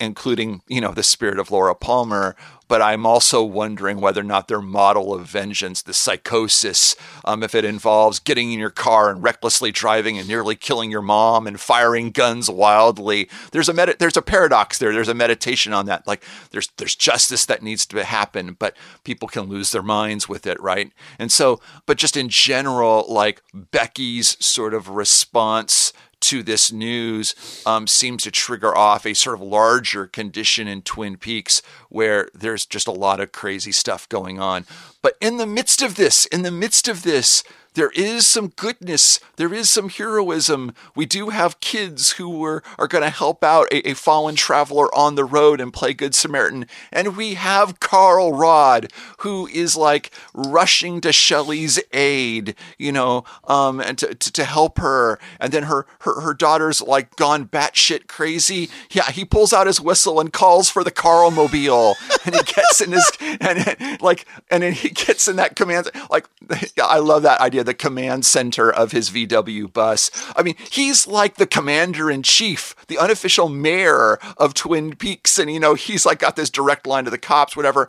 [0.00, 2.36] including, you know, the spirit of Laura Palmer,
[2.68, 7.54] but I'm also wondering whether or not their model of vengeance, the psychosis, um, if
[7.54, 11.60] it involves getting in your car and recklessly driving and nearly killing your mom and
[11.60, 13.28] firing guns wildly.
[13.52, 14.92] There's a med- there's a paradox there.
[14.92, 16.06] There's a meditation on that.
[16.06, 20.46] Like there's there's justice that needs to happen, but people can lose their minds with
[20.46, 20.92] it, right?
[21.18, 25.92] And so, but just in general, like Becky's sort of response
[26.26, 27.34] to this news
[27.64, 32.66] um, seems to trigger off a sort of larger condition in Twin Peaks where there's
[32.66, 34.66] just a lot of crazy stuff going on.
[35.02, 37.44] But in the midst of this, in the midst of this,
[37.76, 40.72] there is some goodness, there is some heroism.
[40.94, 44.92] We do have kids who are, are going to help out a, a, fallen traveler
[44.94, 46.66] on the road and play Good Samaritan.
[46.90, 53.80] And we have Carl Rodd, who is like rushing to Shelly's aid, you know, um,
[53.80, 55.18] and to, to, to help her.
[55.38, 58.70] And then her, her, her daughter's like gone batshit crazy.
[58.90, 61.94] Yeah, he pulls out his whistle and calls for the Carl Mobile.
[62.24, 65.90] and he gets in his, and like, and then he gets in that command.
[66.10, 66.26] Like,
[66.82, 70.10] I love that idea the command center of his VW bus.
[70.34, 75.38] I mean, he's like the commander in chief, the unofficial mayor of Twin Peaks.
[75.38, 77.88] And, you know, he's like got this direct line to the cops, whatever.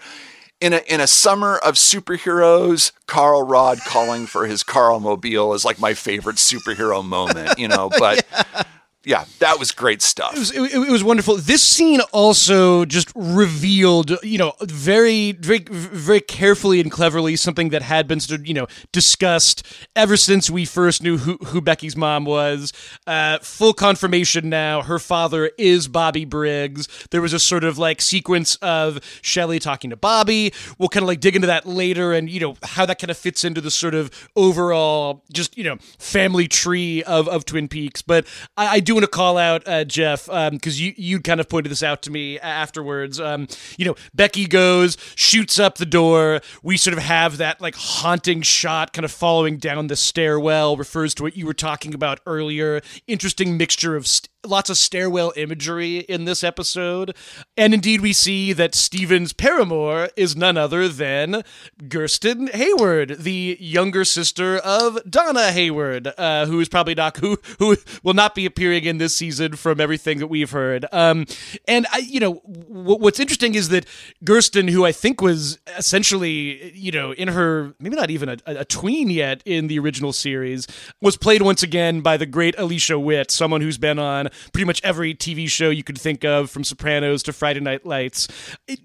[0.60, 5.64] In a, in a summer of superheroes, Carl Rodd calling for his Carl Mobile is
[5.64, 8.64] like my favorite superhero moment, you know, but yeah
[9.08, 10.36] yeah, that was great stuff.
[10.36, 11.38] It was, it, it was wonderful.
[11.38, 17.84] This scene also just revealed, you know, very, very, very carefully and cleverly something that
[17.84, 19.66] had been you know, discussed
[19.96, 22.74] ever since we first knew who, who Becky's mom was.
[23.06, 24.82] Uh, full confirmation now.
[24.82, 26.90] Her father is Bobby Briggs.
[27.12, 30.52] There was a sort of like sequence of Shelly talking to Bobby.
[30.78, 33.18] We'll kind of like dig into that later and, you know, how that kind of
[33.18, 38.02] fits into the sort of overall, just, you know, family tree of, of Twin Peaks.
[38.02, 41.40] But I, I do want to call out uh, Jeff because um, you you kind
[41.40, 43.20] of pointed this out to me afterwards.
[43.20, 46.42] Um, you know, Becky goes, shoots up the door.
[46.64, 50.78] We sort of have that like haunting shot, kind of following down the stairwell.
[50.78, 52.82] Refers to what you were talking about earlier.
[53.08, 54.08] Interesting mixture of.
[54.08, 57.16] St- lots of stairwell imagery in this episode.
[57.56, 61.44] And indeed, we see that Steven's paramour is none other than
[61.88, 67.78] Gersten Hayward, the younger sister of Donna Hayward, uh, who is probably not who who
[68.04, 70.86] will not be appearing in this season from everything that we've heard.
[70.92, 71.26] Um,
[71.68, 73.86] and I, you know, w- what's interesting is that
[74.24, 78.66] Gersten, who I think was essentially, you know, in her maybe not even a, a
[78.66, 80.68] tween yet in the original series,
[81.02, 84.82] was played once again by the great Alicia Witt, someone who's been on pretty much
[84.84, 88.28] every TV show you could think of, from Sopranos to Friday Night Lights.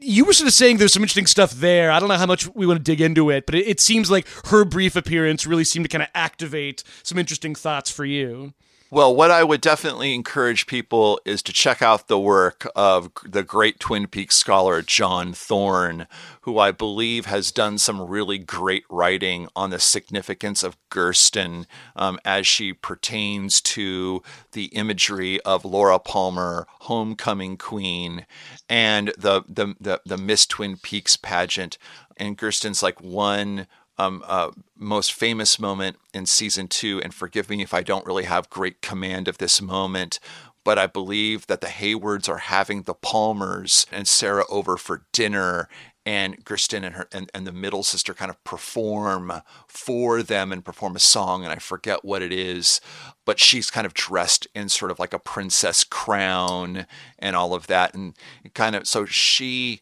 [0.00, 1.90] you were sort of saying there's some interesting stuff there.
[1.90, 4.10] I don't know how much we want to dig into it, but it, it seems
[4.10, 8.52] like her brief appearance really seemed to kind of activate some interesting thoughts for you.
[8.92, 13.42] Well, what I would definitely encourage people is to check out the work of the
[13.42, 16.06] great Twin Peaks scholar John Thorne,
[16.42, 22.18] who I believe has done some really great writing on the significance of Gersten um,
[22.26, 28.26] as she pertains to the imagery of Laura Palmer, homecoming queen,
[28.68, 31.78] and the the the, the Miss Twin Peaks pageant.
[32.18, 33.66] And Gersten's like one
[33.98, 38.24] um, uh, most famous moment in season two, and forgive me if I don't really
[38.24, 40.18] have great command of this moment,
[40.64, 45.68] but I believe that the Haywards are having the Palmers and Sarah over for dinner,
[46.04, 49.32] and Kristen and her and, and the middle sister kind of perform
[49.68, 52.80] for them and perform a song, and I forget what it is,
[53.24, 56.86] but she's kind of dressed in sort of like a princess crown
[57.18, 58.14] and all of that, and
[58.54, 59.80] kind of so she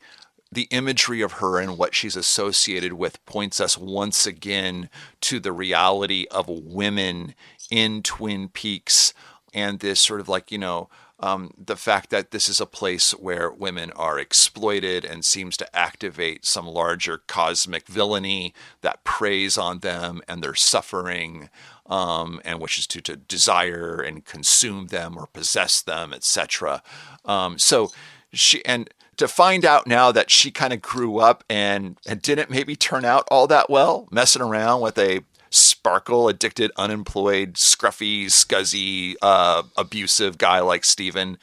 [0.52, 4.88] the imagery of her and what she's associated with points us once again
[5.20, 7.34] to the reality of women
[7.70, 9.14] in Twin Peaks
[9.54, 10.88] and this sort of like, you know,
[11.22, 15.76] um, the fact that this is a place where women are exploited and seems to
[15.76, 21.50] activate some larger cosmic villainy that preys on them and their suffering
[21.86, 26.82] um, and wishes to, to desire and consume them or possess them, etc.
[27.26, 27.90] Um, so
[28.32, 28.88] she and
[29.20, 33.04] to find out now that she kind of grew up and, and didn't maybe turn
[33.04, 40.38] out all that well, messing around with a sparkle addicted, unemployed, scruffy, scuzzy, uh, abusive
[40.38, 41.38] guy like Steven,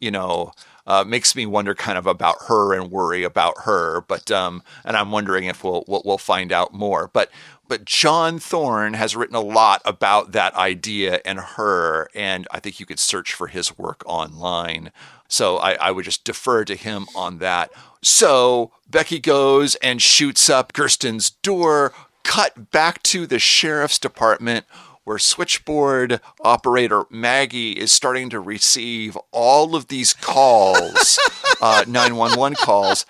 [0.00, 0.52] you know,
[0.86, 4.00] uh, makes me wonder kind of about her and worry about her.
[4.00, 7.10] But um, and I'm wondering if we'll, we'll we'll find out more.
[7.12, 7.30] But
[7.68, 12.80] but John Thorne has written a lot about that idea and her, and I think
[12.80, 14.92] you could search for his work online.
[15.28, 17.70] So I, I would just defer to him on that.
[18.02, 21.92] So Becky goes and shoots up Gersten's door,
[22.24, 24.64] cut back to the sheriff's department
[25.04, 31.18] where switchboard operator Maggie is starting to receive all of these calls,
[31.62, 33.06] uh, 911 calls.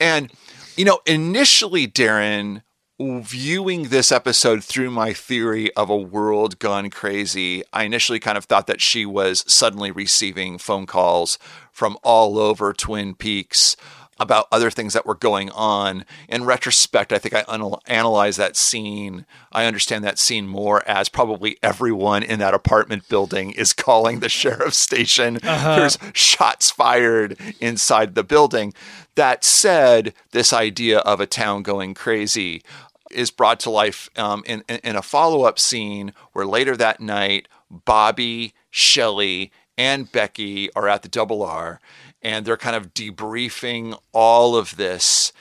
[0.00, 0.32] And,
[0.76, 2.62] you know, initially, Darren,
[2.98, 8.46] viewing this episode through my theory of a world gone crazy, I initially kind of
[8.46, 11.38] thought that she was suddenly receiving phone calls
[11.70, 13.76] from all over Twin Peaks
[14.18, 16.04] about other things that were going on.
[16.28, 19.26] In retrospect, I think I un- analyze that scene.
[19.52, 24.28] I understand that scene more as probably everyone in that apartment building is calling the
[24.28, 25.36] sheriff's station.
[25.42, 25.76] Uh-huh.
[25.76, 28.72] There's shots fired inside the building.
[29.16, 32.62] That said, this idea of a town going crazy
[33.10, 37.48] is brought to life um, in, in a follow up scene where later that night,
[37.70, 41.80] Bobby, Shelly, and Becky are at the Double R
[42.22, 45.32] and they're kind of debriefing all of this.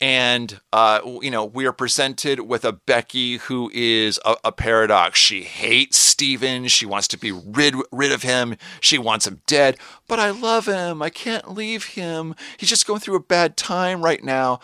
[0.00, 5.18] And, uh, you know, we are presented with a Becky who is a, a, paradox.
[5.20, 6.66] She hates Steven.
[6.66, 8.56] She wants to be rid, rid of him.
[8.80, 9.78] She wants him dead.
[10.08, 11.00] But I love him.
[11.00, 12.34] I can't leave him.
[12.58, 14.58] He's just going through a bad time right now.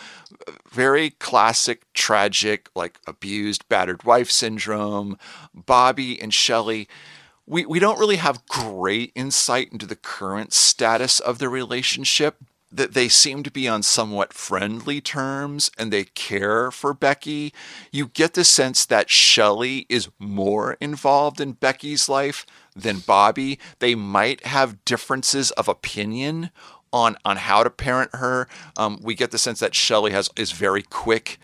[0.70, 5.18] Very classic, tragic, like abused, battered wife syndrome.
[5.54, 6.88] Bobby and Shelly
[7.50, 12.36] we, we don't really have great insight into the current status of the relationship.
[12.72, 17.52] That they seem to be on somewhat friendly terms and they care for Becky.
[17.90, 23.58] You get the sense that Shelly is more involved in Becky's life than Bobby.
[23.80, 26.52] They might have differences of opinion
[26.92, 28.48] on on how to parent her.
[28.76, 31.38] Um, we get the sense that Shelly has is very quick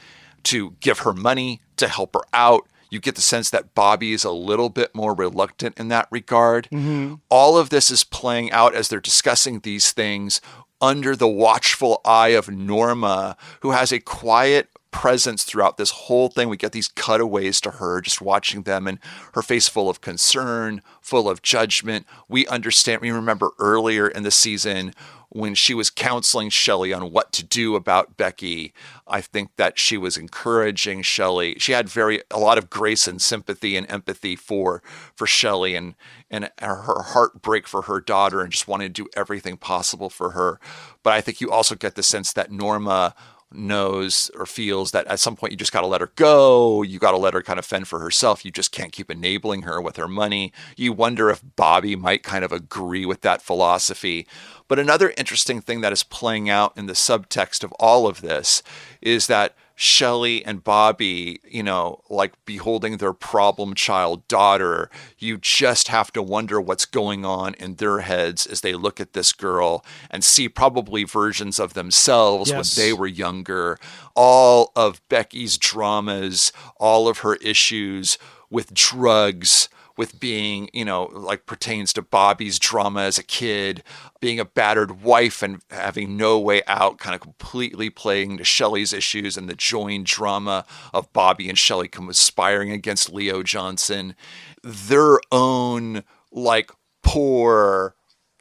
[0.45, 4.25] to give her money to help her out you get the sense that Bobby is
[4.25, 6.69] a little bit more reluctant in that regard.
[6.71, 7.15] Mm-hmm.
[7.29, 10.41] All of this is playing out as they're discussing these things
[10.81, 16.49] under the watchful eye of Norma, who has a quiet presence throughout this whole thing.
[16.49, 18.99] We get these cutaways to her, just watching them, and
[19.35, 22.07] her face full of concern, full of judgment.
[22.29, 24.95] We understand, we remember earlier in the season
[25.29, 28.73] when she was counseling Shelly on what to do about Becky,
[29.07, 31.57] I think that she was encouraging Shelly.
[31.59, 34.83] She had very a lot of grace and sympathy and empathy for
[35.15, 35.95] for Shelly and
[36.31, 40.59] and her heartbreak for her daughter and just wanted to do everything possible for her.
[41.03, 43.15] But I think you also get the sense that Norma
[43.53, 46.83] knows or feels that at some point you just got to let her go.
[46.83, 48.45] You got to let her kind of fend for herself.
[48.45, 50.53] You just can't keep enabling her with her money.
[50.77, 54.27] You wonder if Bobby might kind of agree with that philosophy.
[54.69, 58.63] But another interesting thing that is playing out in the subtext of all of this
[59.01, 65.89] is that Shelly and Bobby, you know, like beholding their problem child daughter, you just
[65.89, 69.85] have to wonder what's going on in their heads as they look at this girl
[70.11, 72.77] and see probably versions of themselves yes.
[72.77, 73.79] when they were younger.
[74.15, 78.17] All of Becky's dramas, all of her issues
[78.49, 83.83] with drugs, with being, you know, like pertains to Bobby's drama as a kid,
[84.21, 88.93] being a battered wife and having no way out, kind of completely playing to Shelly's
[88.93, 94.15] issues and the joined drama of Bobby and Shelley conspiring against Leo Johnson,
[94.63, 96.71] their own like
[97.03, 97.95] poor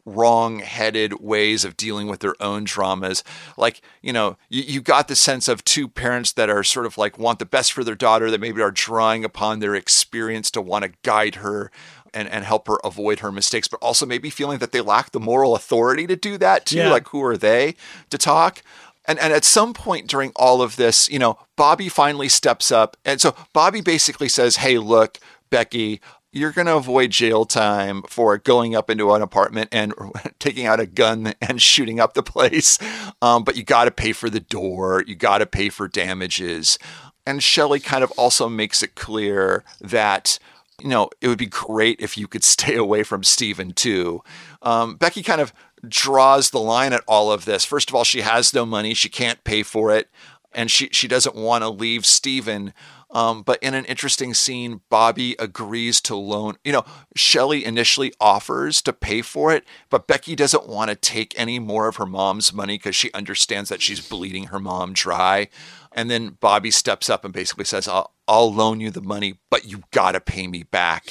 [0.05, 3.23] wrong-headed ways of dealing with their own dramas
[3.57, 6.97] like you know you, you got the sense of two parents that are sort of
[6.97, 10.61] like want the best for their daughter that maybe are drawing upon their experience to
[10.61, 11.71] want to guide her
[12.13, 15.19] and, and help her avoid her mistakes but also maybe feeling that they lack the
[15.19, 16.91] moral authority to do that too yeah.
[16.91, 17.75] like who are they
[18.09, 18.61] to talk
[19.07, 22.97] and, and at some point during all of this, you know, Bobby finally steps up.
[23.05, 26.01] And so Bobby basically says, Hey, look, Becky,
[26.35, 29.93] you're going to avoid jail time for going up into an apartment and
[30.39, 32.77] taking out a gun and shooting up the place.
[33.21, 36.77] Um, but you got to pay for the door, you got to pay for damages.
[37.25, 40.37] And Shelly kind of also makes it clear that,
[40.81, 44.21] you know, it would be great if you could stay away from Steven too.
[44.61, 45.53] um, Becky kind of
[45.87, 47.63] draws the line at all of this.
[47.63, 50.09] First of all, she has no money, she can't pay for it,
[50.55, 52.73] and she she doesn't want to leave Steven.
[53.15, 56.57] Um, but in an interesting scene, Bobby agrees to loan.
[56.65, 56.85] You know,
[57.15, 61.87] Shelly initially offers to pay for it, but Becky doesn't want to take any more
[61.87, 65.47] of her mom's money because she understands that she's bleeding her mom dry.
[65.93, 69.63] And then Bobby steps up and basically says, I'll, I'll loan you the money, but
[69.63, 71.07] you got to pay me back.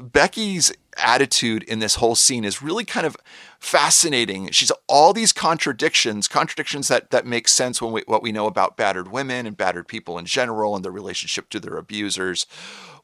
[0.00, 3.16] Becky's attitude in this whole scene is really kind of
[3.58, 4.50] fascinating.
[4.50, 8.76] She's all these contradictions, contradictions that that make sense when we what we know about
[8.76, 12.46] battered women and battered people in general and their relationship to their abusers.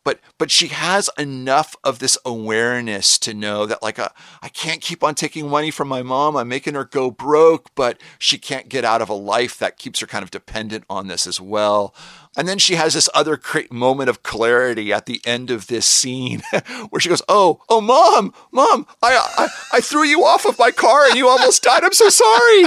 [0.04, 4.10] But but she has enough of this awareness to know that like uh,
[4.42, 6.36] I can't keep on taking money from my mom.
[6.36, 10.00] I'm making her go broke, but she can't get out of a life that keeps
[10.00, 11.94] her kind of dependent on this as well.
[12.36, 15.86] And then she has this other great moment of clarity at the end of this
[15.86, 16.42] scene
[16.90, 20.70] where she goes, Oh, oh, mom, mom, I, I, I threw you off of my
[20.70, 21.84] car and you almost died.
[21.84, 22.64] I'm so sorry.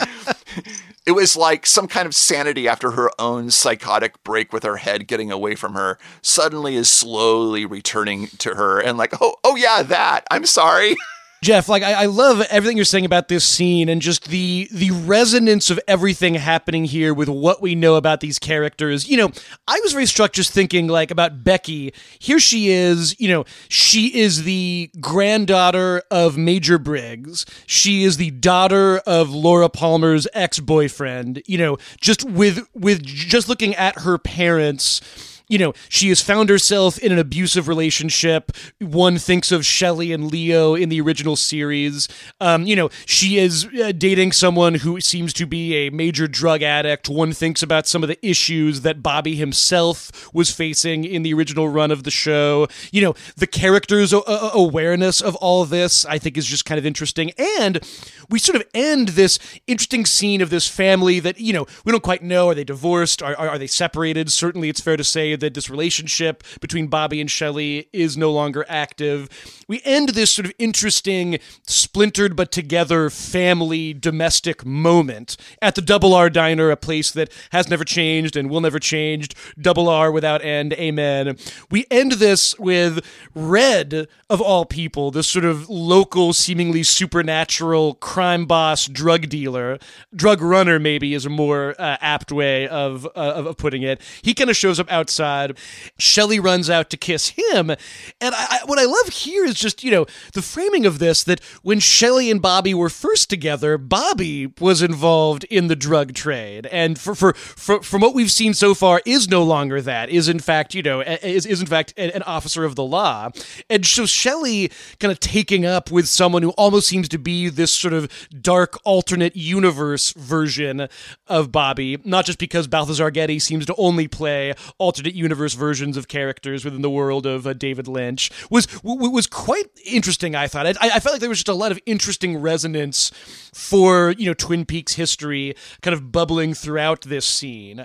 [1.06, 5.06] it was like some kind of sanity after her own psychotic break with her head
[5.06, 9.82] getting away from her suddenly is slowly returning to her and like, oh, oh yeah,
[9.82, 10.24] that.
[10.30, 10.96] I'm sorry.
[11.42, 14.92] Jeff, like I, I, love everything you're saying about this scene and just the the
[14.92, 19.08] resonance of everything happening here with what we know about these characters.
[19.08, 19.32] You know,
[19.66, 21.92] I was very struck just thinking like about Becky.
[22.20, 27.44] Here she is, you know, she is the granddaughter of Major Briggs.
[27.66, 31.42] She is the daughter of Laura Palmer's ex-boyfriend.
[31.46, 35.00] You know, just with with just looking at her parents
[35.48, 38.52] you know, she has found herself in an abusive relationship.
[38.80, 42.08] One thinks of Shelly and Leo in the original series.
[42.40, 46.62] Um, you know, she is uh, dating someone who seems to be a major drug
[46.62, 47.08] addict.
[47.08, 51.68] One thinks about some of the issues that Bobby himself was facing in the original
[51.68, 52.68] run of the show.
[52.90, 56.86] You know, the character's uh, awareness of all this, I think, is just kind of
[56.86, 57.32] interesting.
[57.60, 57.80] And
[58.28, 62.02] we sort of end this interesting scene of this family that, you know, we don't
[62.02, 62.48] quite know.
[62.48, 63.22] Are they divorced?
[63.22, 64.30] Are, are, are they separated?
[64.30, 68.64] Certainly, it's fair to say that this relationship between Bobby and Shelly is no longer
[68.68, 69.28] active.
[69.68, 76.14] We end this sort of interesting, splintered but together family domestic moment at the Double
[76.14, 79.30] R Diner, a place that has never changed and will never change.
[79.60, 80.72] Double R without end.
[80.74, 81.36] Amen.
[81.70, 83.04] We end this with
[83.34, 89.78] Red, of all people, this sort of local, seemingly supernatural crime boss, drug dealer,
[90.14, 94.00] drug runner, maybe is a more uh, apt way of, uh, of putting it.
[94.22, 95.56] He kind of shows up outside God.
[95.98, 97.70] Shelly runs out to kiss him.
[97.70, 97.78] And
[98.20, 101.40] I, I, what I love here is just, you know, the framing of this that
[101.62, 106.66] when Shelly and Bobby were first together, Bobby was involved in the drug trade.
[106.66, 110.28] And for, for, for from what we've seen so far, is no longer that, is
[110.28, 113.30] in fact, you know, is, is in fact an officer of the law.
[113.70, 117.72] And so Shelly kind of taking up with someone who almost seems to be this
[117.72, 118.10] sort of
[118.40, 120.88] dark alternate universe version
[121.28, 126.08] of Bobby, not just because Balthazar Getty seems to only play alternate universe versions of
[126.08, 130.34] characters within the world of uh, David Lynch was w- was quite interesting.
[130.34, 133.10] I thought I, I felt like there was just a lot of interesting resonance
[133.52, 137.80] for you know Twin Peaks history kind of bubbling throughout this scene,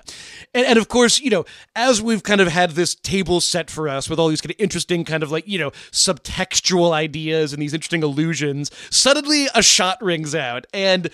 [0.54, 3.88] and, and of course you know as we've kind of had this table set for
[3.88, 7.62] us with all these kind of interesting kind of like you know subtextual ideas and
[7.62, 11.10] these interesting allusions, suddenly a shot rings out and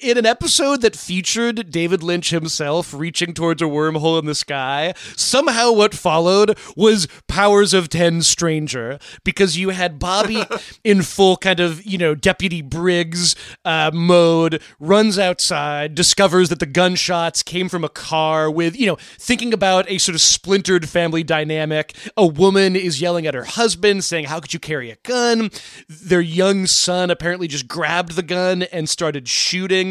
[0.00, 4.94] in an episode that featured David Lynch himself reaching towards a wormhole in the sky,
[5.16, 10.44] somehow what followed was Powers of 10 Stranger because you had Bobby
[10.84, 13.34] in full kind of, you know, Deputy Briggs
[13.64, 18.96] uh, mode, runs outside, discovers that the gunshots came from a car with, you know,
[19.18, 21.94] thinking about a sort of splintered family dynamic.
[22.16, 25.50] A woman is yelling at her husband, saying, How could you carry a gun?
[25.88, 29.87] Their young son apparently just grabbed the gun and started shooting.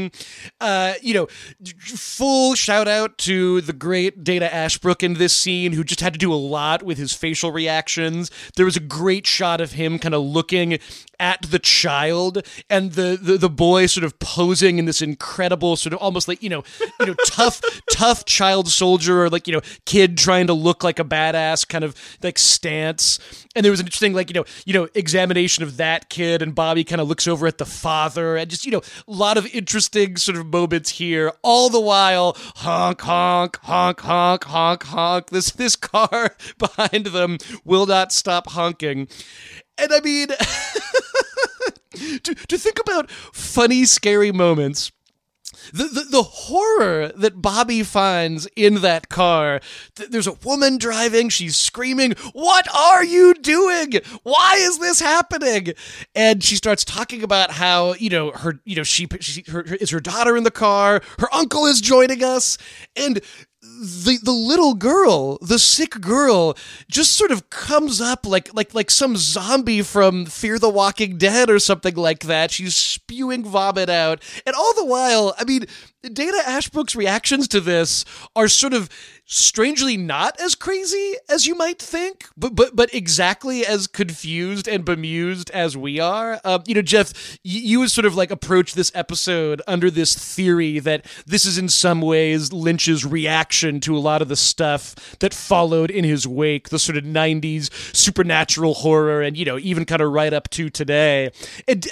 [0.60, 1.28] Uh, you know,
[1.80, 6.20] full shout out to the great Dana Ashbrook in this scene, who just had to
[6.20, 8.32] do a lot with his facial reactions.
[8.56, 10.80] There was a great shot of him kind of looking
[11.20, 15.94] at the child and the, the the boy sort of posing in this incredible sort
[15.94, 16.64] of almost like you know
[17.00, 17.62] you know tough
[17.92, 21.84] tough child soldier or like you know kid trying to look like a badass kind
[21.84, 23.20] of like stance.
[23.56, 26.54] And there was an interesting like you know you know examination of that kid and
[26.54, 29.46] Bobby kind of looks over at the father and just you know a lot of
[29.54, 31.32] interesting sort of moments here.
[31.42, 35.30] All the while honk honk honk honk honk honk.
[35.30, 39.08] This this car behind them will not stop honking.
[39.80, 40.28] And I mean
[42.24, 44.92] to, to think about funny, scary moments
[45.74, 49.60] the, the, the horror that Bobby finds in that car.
[49.96, 51.30] Th- there's a woman driving.
[51.30, 53.94] She's screaming, "What are you doing?
[54.24, 55.74] Why is this happening?"
[56.16, 59.76] And she starts talking about how you know her, you know she, she her, her
[59.76, 61.02] is her daughter in the car.
[61.20, 62.58] Her uncle is joining us,
[62.96, 63.22] and
[63.80, 66.58] the the little girl, the sick girl,
[66.90, 71.50] just sort of comes up like like like some zombie from Fear the Walking Dead
[71.50, 72.52] or something like that.
[72.52, 75.66] She's spewing vomit out, and all the while, I mean,
[76.02, 78.06] Dana Ashbrook's reactions to this
[78.36, 78.90] are sort of
[79.30, 84.86] strangely not as crazy as you might think, but but but exactly as confused and
[84.86, 86.40] bemused as we are.
[86.46, 90.16] Um, you know, Jeff, you, you would sort of like approach this episode under this
[90.16, 94.96] theory that this is in some ways Lynch's reaction to a lot of the stuff
[95.20, 99.84] that followed in his wake, the sort of '90s supernatural horror, and you know, even
[99.84, 101.32] kind of right up to today.
[101.68, 101.88] It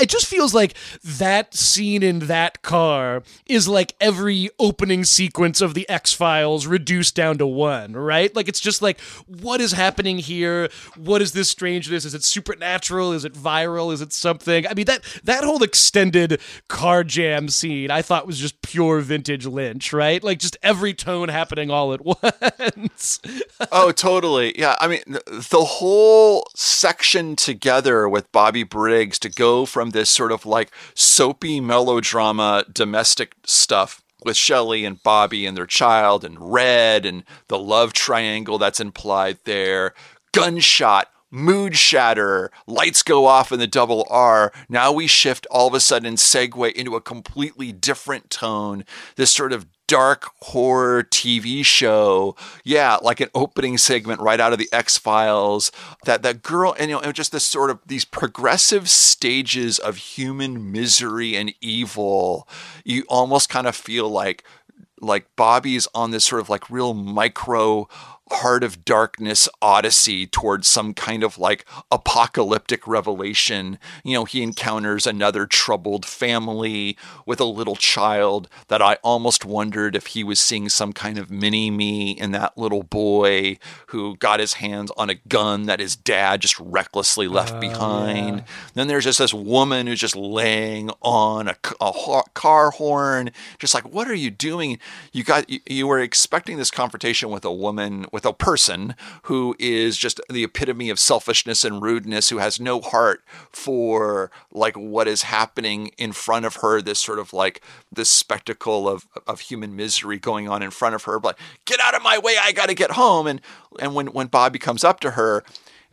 [0.00, 5.72] it just feels like that scene in that car is like every opening sequence of
[5.72, 8.34] the X Files reduced down to one, right?
[8.34, 10.68] Like it's just like, what is happening here?
[10.96, 12.04] What is this strangeness?
[12.04, 13.12] Is it supernatural?
[13.12, 13.92] Is it viral?
[13.92, 14.66] Is it something?
[14.66, 19.46] I mean that that whole extended car jam scene I thought was just pure vintage
[19.46, 20.22] Lynch, right?
[20.22, 22.04] Like just every tone happening all at
[22.76, 23.20] once.
[23.70, 24.58] oh, totally.
[24.58, 30.32] Yeah, I mean the whole section together with Bobby Briggs to go from this sort
[30.32, 37.06] of like soapy melodrama domestic stuff with Shelly and Bobby and their child and Red
[37.06, 39.94] and the love triangle that's implied there.
[40.32, 44.52] Gunshot, mood shatter, lights go off in the double R.
[44.68, 48.84] Now we shift all of a sudden segue into a completely different tone.
[49.16, 52.36] This sort of dark horror TV show.
[52.64, 55.70] Yeah, like an opening segment right out of the X Files.
[56.04, 60.72] That that girl, and you know, just this sort of these progressive stages of human
[60.72, 62.48] misery and evil.
[62.84, 64.44] You almost kind of feel like
[65.00, 67.88] like Bobby's on this sort of like real micro
[68.30, 73.78] heart of darkness odyssey towards some kind of like apocalyptic revelation.
[74.02, 76.96] You know, he encounters another troubled family
[77.26, 81.30] with a little child that I almost wondered if he was seeing some kind of
[81.30, 83.58] mini me in that little boy
[83.88, 88.38] who got his hands on a gun that his dad just recklessly left uh, behind.
[88.38, 88.44] Yeah.
[88.72, 93.92] Then there's just this woman who's just laying on a, a car horn, just like,
[93.92, 94.78] what are you doing?
[95.12, 98.94] You got, you, you were expecting this confrontation with a woman with a person
[99.24, 104.76] who is just the epitome of selfishness and rudeness, who has no heart for like
[104.76, 107.60] what is happening in front of her, this sort of like
[107.90, 111.18] this spectacle of of human misery going on in front of her.
[111.18, 113.26] But get out of my way, I got to get home.
[113.26, 113.40] And
[113.80, 115.42] and when when Bobby comes up to her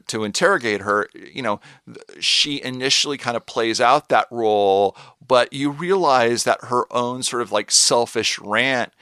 [0.09, 1.59] to interrogate her, you know,
[2.19, 4.95] she initially kind of plays out that role,
[5.28, 8.93] but you realize that her own sort of like selfish rant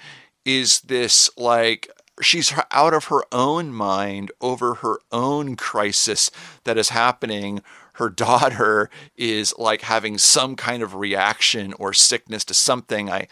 [0.45, 1.91] is this like
[2.21, 6.29] she's out of her own mind over her own crisis
[6.63, 7.61] that is happening
[7.99, 13.09] her daughter is like having some kind of reaction or sickness to something.
[13.11, 13.27] I,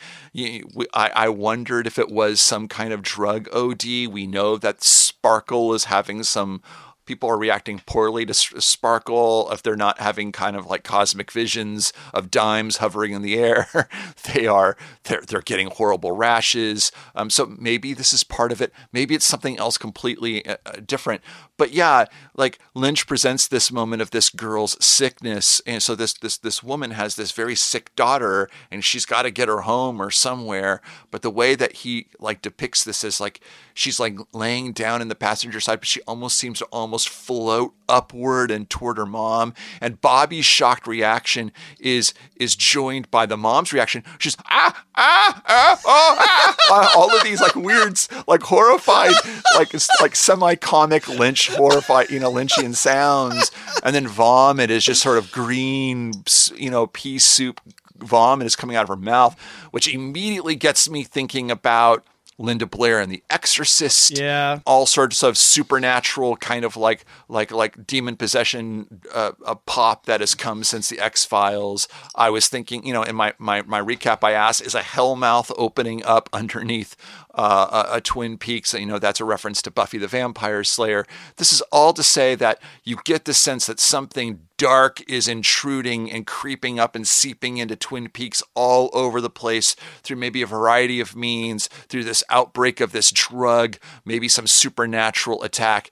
[0.93, 3.85] I, wondered if it was some kind of drug OD.
[3.85, 6.61] We know that Sparkle is having some
[7.07, 11.93] people are reacting poorly to sparkle if they're not having kind of like cosmic visions
[12.13, 13.67] of dimes hovering in the air
[14.33, 16.91] they are they're, they're getting horrible rashes.
[17.15, 18.73] Um, so maybe this is part of it.
[18.91, 21.21] Maybe it's something else completely uh, uh different.
[21.57, 22.05] But yeah
[22.35, 25.61] like lynch presents this moment of this girl's sickness.
[25.65, 29.31] And so this this this woman has this very sick daughter and she's got to
[29.31, 30.81] get her home or somewhere.
[31.11, 33.41] But the way that he like depicts this is like
[33.73, 37.09] she's like laying down in the passenger side but she almost seems to almost almost
[37.09, 39.53] float upward and toward her mom.
[39.79, 44.03] And Bobby's shocked reaction is is joined by the mom's reaction.
[44.17, 46.93] She's ah ah ah oh ah.
[46.97, 49.13] All of these like weird, like horrified,
[49.55, 53.51] like like semi comic Lynch horrified, you know, Lynchian sounds.
[53.83, 56.23] And then vomit is just sort of green,
[56.55, 57.61] you know, pea soup
[57.97, 59.39] vomit is coming out of her mouth,
[59.69, 62.03] which immediately gets me thinking about
[62.39, 64.17] Linda Blair and The Exorcist.
[64.17, 70.05] Yeah, all sorts of supernatural kind of like like like demon possession uh, a pop
[70.05, 71.87] that has come since The X Files.
[72.15, 75.51] I was thinking, you know, in my my my recap, I asked, is a hellmouth
[75.57, 76.95] opening up underneath
[77.37, 78.73] uh, a, a, Twin Peaks.
[78.73, 81.05] You know, that's a reference to Buffy the Vampire Slayer.
[81.37, 86.11] This is all to say that you get the sense that something dark is intruding
[86.11, 90.47] and creeping up and seeping into Twin Peaks all over the place through maybe a
[90.47, 95.91] variety of means, through this outbreak of this drug, maybe some supernatural attack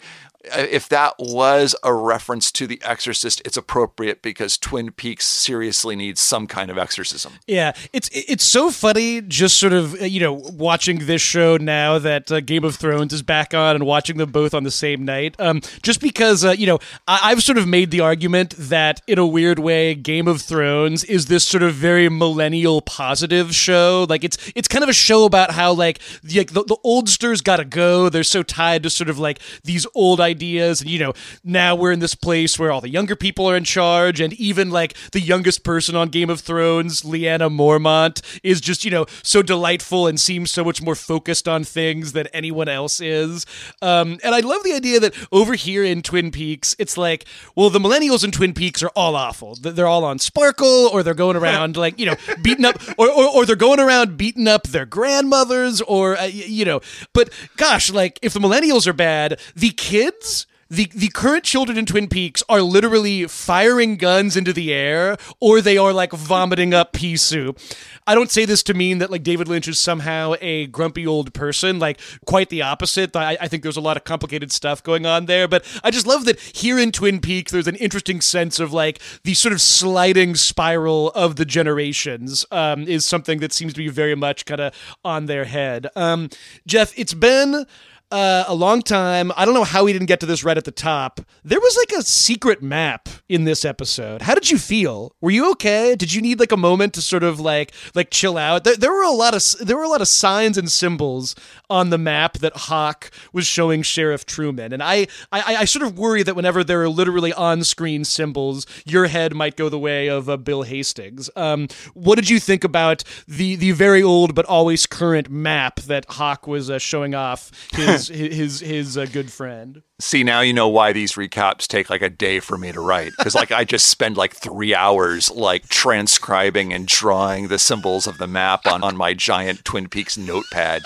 [0.53, 6.21] if that was a reference to The Exorcist, it's appropriate because Twin Peaks seriously needs
[6.21, 7.33] some kind of exorcism.
[7.47, 11.99] Yeah, it's it's so funny just sort of uh, you know watching this show now
[11.99, 15.05] that uh, Game of Thrones is back on and watching them both on the same
[15.05, 15.35] night.
[15.39, 19.19] Um, just because uh, you know I- I've sort of made the argument that in
[19.19, 24.05] a weird way, Game of Thrones is this sort of very millennial positive show.
[24.09, 27.41] Like it's it's kind of a show about how like the like, the, the oldsters
[27.43, 28.09] got to go.
[28.09, 31.13] They're so tied to sort of like these old ideas, and you know
[31.43, 34.69] now we're in this place where all the younger people are in charge, and even
[34.69, 39.41] like the youngest person on Game of Thrones, Lyanna Mormont, is just you know so
[39.41, 43.45] delightful and seems so much more focused on things than anyone else is.
[43.81, 47.25] Um, and I love the idea that over here in Twin Peaks, it's like,
[47.55, 49.55] well, the millennials in Twin Peaks are all awful.
[49.55, 53.29] They're all on Sparkle, or they're going around like you know beating up, or, or
[53.29, 56.81] or they're going around beating up their grandmothers, or uh, you know.
[57.13, 60.24] But gosh, like if the millennials are bad, the kids.
[60.67, 65.61] The, the current children in Twin Peaks are literally firing guns into the air or
[65.61, 67.59] they are like vomiting up pea soup.
[68.07, 71.35] I don't say this to mean that like David Lynch is somehow a grumpy old
[71.35, 73.15] person, like quite the opposite.
[73.15, 76.07] I, I think there's a lot of complicated stuff going on there, but I just
[76.07, 79.61] love that here in Twin Peaks there's an interesting sense of like the sort of
[79.61, 84.61] sliding spiral of the generations um, is something that seems to be very much kind
[84.61, 85.87] of on their head.
[85.95, 86.31] Um,
[86.65, 87.67] Jeff, it's been
[88.15, 89.29] uh, a long time.
[89.35, 91.19] I don't know how we didn't get to this right at the top.
[91.43, 94.21] There was like a secret map in this episode.
[94.21, 95.13] How did you feel?
[95.19, 95.95] Were you okay?
[95.95, 98.63] Did you need like a moment to sort of like like chill out?
[98.63, 101.35] There, there were a lot of there were a lot of signs and symbols
[101.69, 105.99] on the map that Hawk was showing Sheriff Truman, and I I, I sort of
[105.99, 110.07] worry that whenever there are literally on screen symbols, your head might go the way
[110.07, 111.29] of uh, Bill Hastings.
[111.35, 116.05] Um, what did you think about the the very old but always current map that
[116.11, 119.81] Hawk was uh, showing off his his his uh, good friend?
[119.99, 123.11] See, now you know why these recaps take like a day for me to write.
[123.17, 128.17] Because like I just spend like three hours like transcribing and drawing the symbols of
[128.17, 130.83] the map on, on my giant Twin Peaks notepad.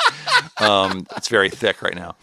[0.59, 2.15] Um, it's very thick right now.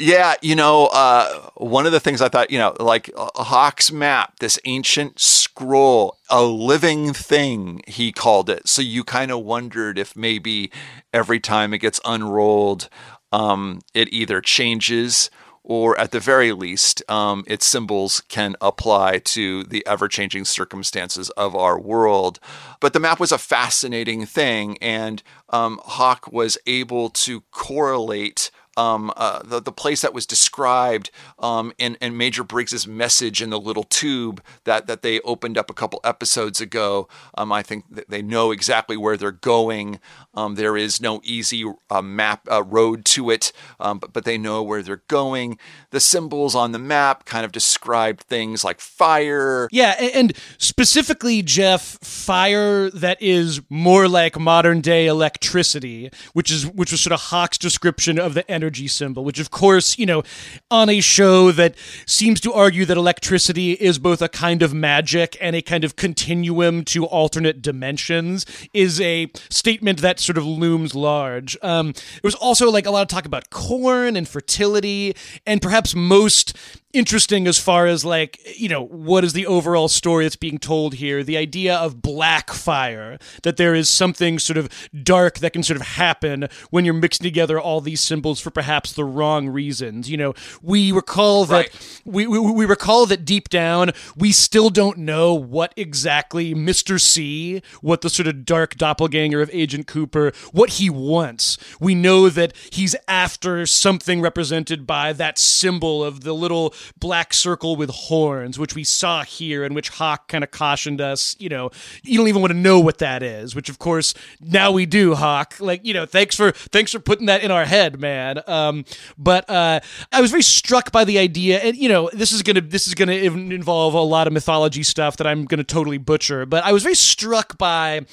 [0.00, 4.38] Yeah, you know, uh, one of the things I thought, you know, like Hawk's map,
[4.38, 8.68] this ancient scroll, a living thing, he called it.
[8.68, 10.70] So you kind of wondered if maybe
[11.12, 12.88] every time it gets unrolled,
[13.32, 15.30] um, it either changes
[15.68, 21.28] or at the very least, um, its symbols can apply to the ever changing circumstances
[21.30, 22.40] of our world.
[22.80, 28.50] But the map was a fascinating thing, and um, Hawk was able to correlate.
[28.78, 31.10] Um, uh, the, the place that was described
[31.40, 35.68] um, in, in Major Briggs's message in the little tube that, that they opened up
[35.68, 37.08] a couple episodes ago.
[37.36, 39.98] Um, I think they know exactly where they're going.
[40.34, 43.50] Um, there is no easy uh, map uh, road to it,
[43.80, 45.58] um, but, but they know where they're going.
[45.90, 49.68] The symbols on the map kind of described things like fire.
[49.72, 56.92] Yeah, and specifically, Jeff, fire that is more like modern day electricity, which is which
[56.92, 59.24] was sort of Hawk's description of the energy symbol.
[59.24, 60.22] Which, of course, you know,
[60.70, 61.74] on a show that
[62.06, 65.96] seems to argue that electricity is both a kind of magic and a kind of
[65.96, 68.44] continuum to alternate dimensions,
[68.74, 71.56] is a statement that sort of looms large.
[71.62, 75.14] Um, there was also like a lot of talk about corn and fertility,
[75.46, 76.56] and perhaps most
[76.94, 80.94] interesting as far as like you know what is the overall story that's being told
[80.94, 84.68] here the idea of black fire that there is something sort of
[85.02, 88.92] dark that can sort of happen when you're mixing together all these symbols for perhaps
[88.94, 90.32] the wrong reasons you know
[90.62, 92.00] we recall that Right.
[92.04, 97.00] we, we, we recall that deep down we still don't know what exactly Mr.
[97.00, 101.58] C, what the sort of dark doppelganger of Agent Cooper, what he wants.
[101.80, 107.76] We know that he's after something represented by that symbol of the little black circle
[107.76, 111.70] with horns, which we saw here and which Hawk kind of cautioned us, you know,
[112.02, 115.14] you don't even want to know what that is, which of course now we do,
[115.14, 115.54] Hawk.
[115.60, 118.40] Like, you know, thanks for thanks for putting that in our head, man.
[118.46, 118.84] Um,
[119.16, 119.80] but uh,
[120.12, 122.94] I was very struck by the idea, and you know, this is gonna this is
[122.94, 126.46] gonna involve a lot of mythology stuff that I'm gonna totally butcher.
[126.46, 128.06] But I was very struck by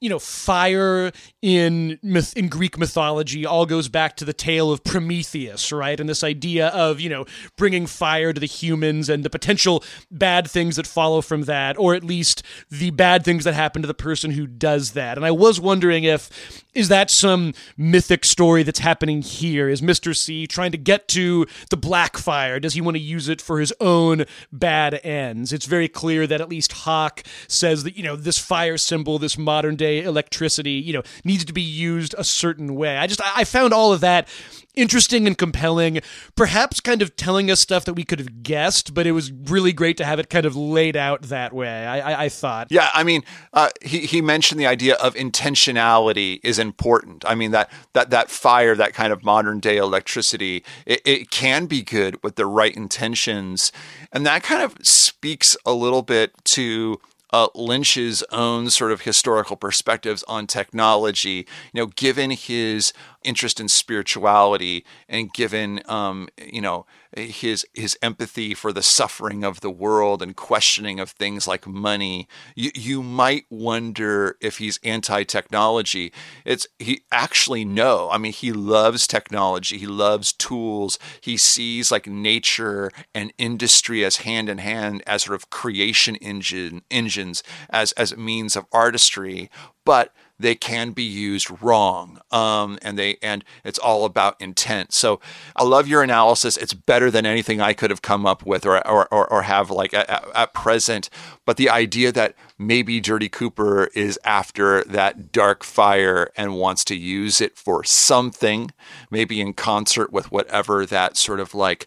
[0.00, 4.84] you know, fire in myth, in Greek mythology all goes back to the tale of
[4.84, 5.98] Prometheus, right?
[5.98, 7.24] And this idea of you know
[7.56, 11.94] bringing fire to the humans and the potential bad things that follow from that, or
[11.94, 15.16] at least the bad things that happen to the person who does that.
[15.16, 19.68] And I was wondering if is that some mythic story that's happening here?
[19.68, 20.16] Is Mr.
[20.16, 22.58] C trying to get to the black fire?
[22.58, 25.52] Does he want to use it for his own bad ends?
[25.52, 29.38] It's very clear that at least Hawk says that, you know, this fire symbol, this
[29.38, 32.96] modern day electricity, you know, needs to be used a certain way.
[32.96, 34.28] I just, I found all of that
[34.74, 36.00] interesting and compelling,
[36.34, 39.72] perhaps kind of telling us stuff that we could have guessed, but it was really
[39.72, 41.86] great to have it kind of laid out that way.
[41.86, 42.68] I, I, I thought.
[42.70, 43.22] Yeah, I mean,
[43.52, 47.24] uh, he he mentioned the idea of intentionality is important.
[47.26, 51.66] I mean that that that fire, that kind of modern day electricity, it, it can
[51.66, 53.72] be good with the right intentions,
[54.12, 57.00] and that kind of speaks a little bit to
[57.34, 62.92] uh, Lynch's own sort of historical perspectives on technology, you know, given his
[63.24, 69.60] interest in spirituality and given, um, you know, his his empathy for the suffering of
[69.60, 76.12] the world and questioning of things like money, you, you might wonder if he's anti-technology.
[76.44, 78.10] It's he actually no.
[78.10, 79.78] I mean, he loves technology.
[79.78, 80.98] He loves tools.
[81.20, 86.82] He sees like nature and industry as hand in hand as sort of creation engine
[86.90, 89.50] engines as as means of artistry,
[89.84, 95.20] but they can be used wrong um, and they and it's all about intent so
[95.56, 98.86] i love your analysis it's better than anything i could have come up with or
[98.86, 101.08] or, or, or have like at, at present
[101.44, 106.94] but the idea that maybe dirty cooper is after that dark fire and wants to
[106.94, 108.70] use it for something
[109.10, 111.86] maybe in concert with whatever that sort of like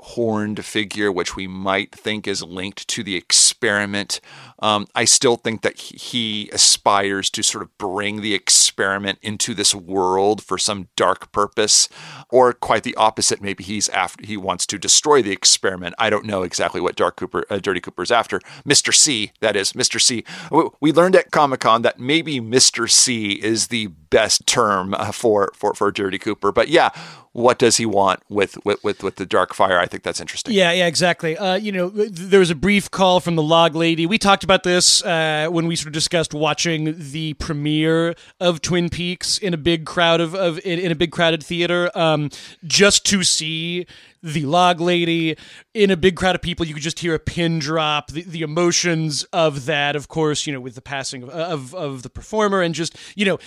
[0.00, 4.20] horned figure, which we might think is linked to the experiment.
[4.62, 9.74] Um, I still think that he aspires to sort of bring the experiment into this
[9.74, 11.88] world for some dark purpose,
[12.30, 13.42] or quite the opposite.
[13.42, 15.96] Maybe he's after he wants to destroy the experiment.
[15.98, 18.40] I don't know exactly what Dark Cooper, uh, Dirty Cooper's after.
[18.64, 20.24] Mister C, that is Mister C.
[20.80, 25.50] We learned at Comic Con that maybe Mister C is the best term uh, for
[25.54, 26.52] for for Dirty Cooper.
[26.52, 26.90] But yeah,
[27.32, 30.52] what does he want with with with, with the dark fire i think that's interesting
[30.52, 34.04] yeah yeah exactly uh, you know there was a brief call from the log lady
[34.04, 38.88] we talked about this uh, when we sort of discussed watching the premiere of twin
[38.88, 42.30] peaks in a big crowd of, of in, in a big crowded theater um,
[42.64, 43.86] just to see
[44.22, 45.36] the log lady.
[45.74, 48.42] In a big crowd of people you could just hear a pin drop the, the
[48.42, 52.60] emotions of that of course you know with the passing of, of, of the performer
[52.60, 53.38] and just you know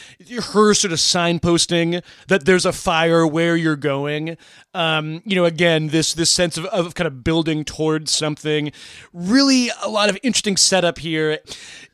[0.54, 4.38] her sort of signposting that there's a fire where you're going.
[4.74, 8.72] Um, you know again this this sense of, of kind of building towards something.
[9.14, 11.40] Really a lot of interesting setup here.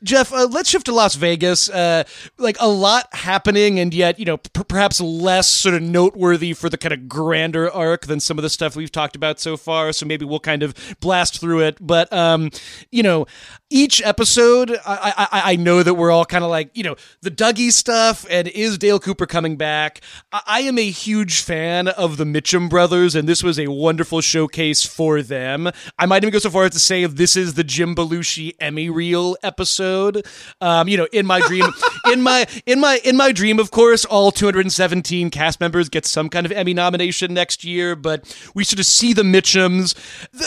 [0.02, 1.68] Jeff uh, let's shift to las vegas.
[1.68, 2.04] Uh,
[2.38, 6.68] like a lot happening and yet you know p- perhaps less sort of noteworthy for
[6.68, 9.56] the kind of grander arc than some of the stuff stuff we've talked about so
[9.56, 9.92] far.
[9.92, 11.78] So maybe we'll kind of blast through it.
[11.80, 12.50] But um,
[12.90, 13.26] you know,
[13.72, 17.30] each episode, I, I, I know that we're all kind of like, you know, the
[17.30, 20.02] Dougie stuff and is Dale Cooper coming back?
[20.30, 24.20] I, I, am a huge fan of the Mitchum brothers, and this was a wonderful
[24.20, 25.70] showcase for them.
[25.98, 28.54] I might even go so far as to say if this is the Jim Belushi
[28.60, 30.26] Emmy reel episode.
[30.60, 31.64] Um, you know, in my dream,
[32.12, 36.28] in my in my in my dream, of course, all 217 cast members get some
[36.28, 39.94] kind of Emmy nomination next year, but we sort of see the Mitchums.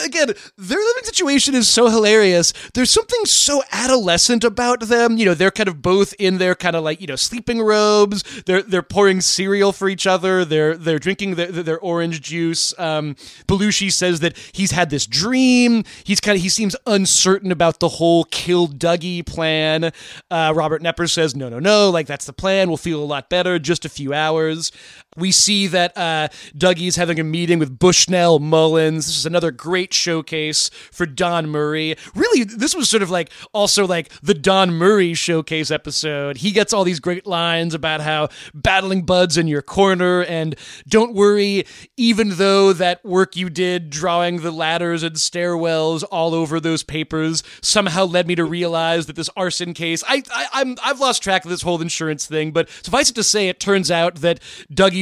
[0.06, 2.54] Again, their living situation is so hilarious.
[2.74, 5.18] There's something so adolescent about them.
[5.18, 8.24] You know, they're kind of both in their kind of like you know sleeping robes.
[8.46, 10.46] They're they're pouring cereal for each other.
[10.46, 12.78] They're they're drinking their, their orange juice.
[12.80, 13.16] Um,
[13.48, 15.84] Belushi says that he's had this dream.
[16.04, 19.92] He's kind of he seems uncertain about the whole kill Dougie plan.
[20.32, 22.68] Uh, Robert Knepper says no no no like that's the plan.
[22.68, 24.72] We'll feel a lot better just a few hours.
[25.16, 29.06] We see that uh, Dougie's having a meeting with Bushnell Mullins.
[29.08, 31.96] This is another great showcase for Don Murray.
[32.14, 36.38] Really, this was sort of like also like the Don Murray showcase episode.
[36.38, 40.56] He gets all these great lines about how battling buds in your corner and
[40.88, 41.66] don't worry,
[41.98, 47.44] even though that work you did drawing the ladders and stairwells all over those papers
[47.62, 50.04] somehow led me to realize that this arson case.
[50.08, 53.24] I, I I'm I've lost track of this whole insurance thing, but suffice it to
[53.24, 54.40] say, it turns out that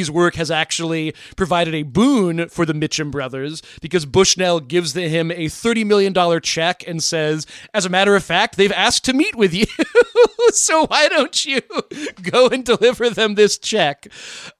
[0.03, 5.31] Dougie work has actually provided a boon for the Mitchum brothers because Bushnell gives him
[5.31, 9.35] a $30 million check and says, as a matter of fact, they've asked to meet
[9.35, 9.65] with you.
[10.49, 11.61] so why don't you
[12.31, 14.07] go and deliver them this check?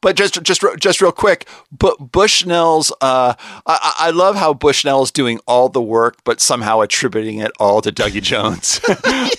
[0.02, 3.34] But just just just real quick, but Bushnell's uh,
[3.66, 7.92] I, I love how Bushnell's doing all the work, but somehow attributing it all to
[7.92, 8.80] Dougie Jones.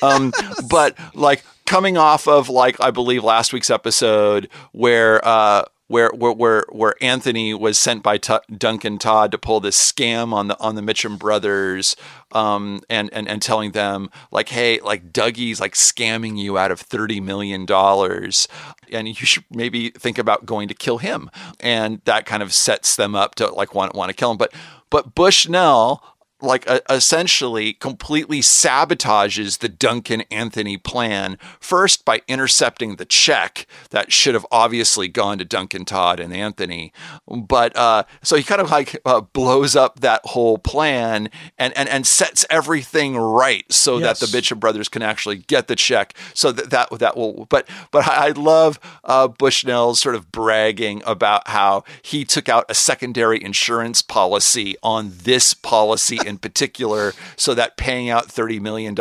[0.03, 0.33] um.
[0.69, 6.33] But like coming off of like I believe last week's episode where uh, where where
[6.33, 10.59] where, where Anthony was sent by T- Duncan Todd to pull this scam on the
[10.61, 11.97] on the Mitchum brothers,
[12.33, 16.81] um, and and and telling them like, hey, like Dougie's like scamming you out of
[16.81, 18.49] thirty million dollars,
[18.91, 21.31] and you should maybe think about going to kill him,
[21.61, 24.53] and that kind of sets them up to like want want to kill him, but
[24.91, 26.03] but Bushnell
[26.45, 34.13] like uh, essentially completely sabotages the Duncan Anthony plan first by intercepting the check that
[34.13, 36.93] should have obviously gone to Duncan Todd and Anthony
[37.27, 41.29] but uh, so he kind of like uh, blows up that whole plan
[41.59, 44.21] and and, and sets everything right so yes.
[44.21, 47.69] that the Mitchum brothers can actually get the check so that that, that will but
[47.91, 53.43] but I love uh, Bushnell's sort of bragging about how he took out a secondary
[53.43, 58.95] insurance policy on this policy in particular so that paying out $30 million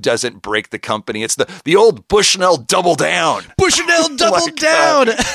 [0.00, 1.22] doesn't break the company.
[1.22, 3.44] It's the, the old Bushnell double down.
[3.56, 5.08] Bushnell double like, uh, down.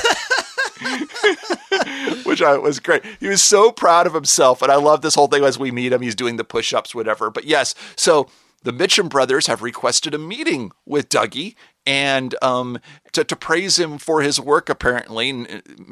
[2.23, 3.03] which I, was great.
[3.19, 5.93] He was so proud of himself, and I love this whole thing as we meet
[5.93, 6.01] him.
[6.01, 7.29] He's doing the push-ups, whatever.
[7.29, 8.27] But yes, so
[8.63, 11.55] the Mitchum brothers have requested a meeting with Dougie,
[11.85, 12.79] and um,
[13.13, 15.27] to, to praise him for his work, apparently.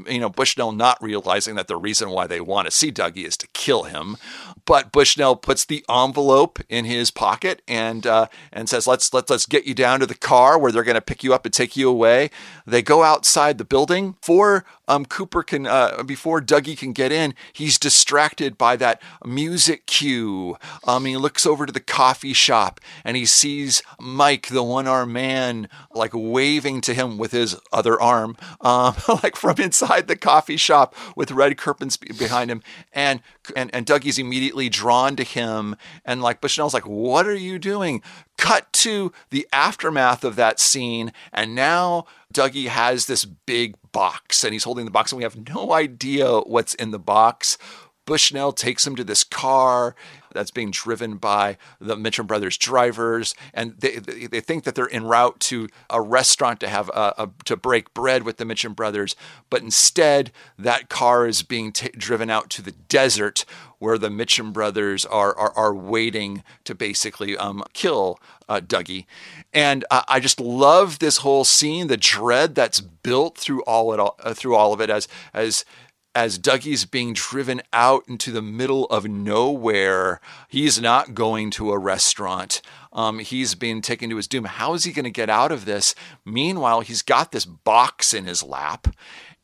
[0.08, 3.38] You know, Bushnell not realizing that the reason why they want to see Dougie is
[3.38, 4.18] to kill him.
[4.66, 9.46] But Bushnell puts the envelope in his pocket and uh, and says, "Let's let's, let's
[9.46, 11.76] get you down to the car where they're going to pick you up and take
[11.76, 12.30] you away."
[12.66, 14.12] They go outside the building.
[14.22, 19.86] Before um, Cooper can, uh, before Dougie can get in, he's distracted by that music
[19.86, 20.58] cue.
[20.84, 25.70] Um, he looks over to the coffee shop and he sees Mike, the one-armed man,
[25.94, 30.96] like waving to him with his other arm, um, like from inside the coffee shop
[31.16, 32.62] with red curtains behind him.
[32.94, 33.22] And,
[33.56, 35.76] and, and Dougie's immediately drawn to him.
[36.06, 38.02] And like Bushnell's like, what are you doing?
[38.38, 41.12] Cut to the aftermath of that scene.
[41.34, 45.50] And now Dougie has this big box and he's holding the box and we have
[45.50, 47.58] no idea what's in the box.
[48.06, 49.96] Bushnell takes him to this car
[50.34, 55.06] that's being driven by the Mitchum brothers drivers, and they they think that they're en
[55.06, 59.16] route to a restaurant to have a, a to break bread with the Mitchum brothers,
[59.50, 63.46] but instead that car is being t- driven out to the desert
[63.80, 69.06] where the Mitchum brothers are are, are waiting to basically um, kill uh, Dougie,
[69.54, 74.00] and uh, I just love this whole scene, the dread that's built through all it
[74.00, 75.66] all, uh, through all of it as as
[76.16, 80.20] as Dougie's being driven out into the middle of nowhere.
[80.48, 82.62] He's not going to a restaurant.
[82.92, 84.46] Um, he's being taken to his doom.
[84.46, 85.94] How is he going to get out of this?
[86.26, 88.88] Meanwhile, he's got this box in his lap.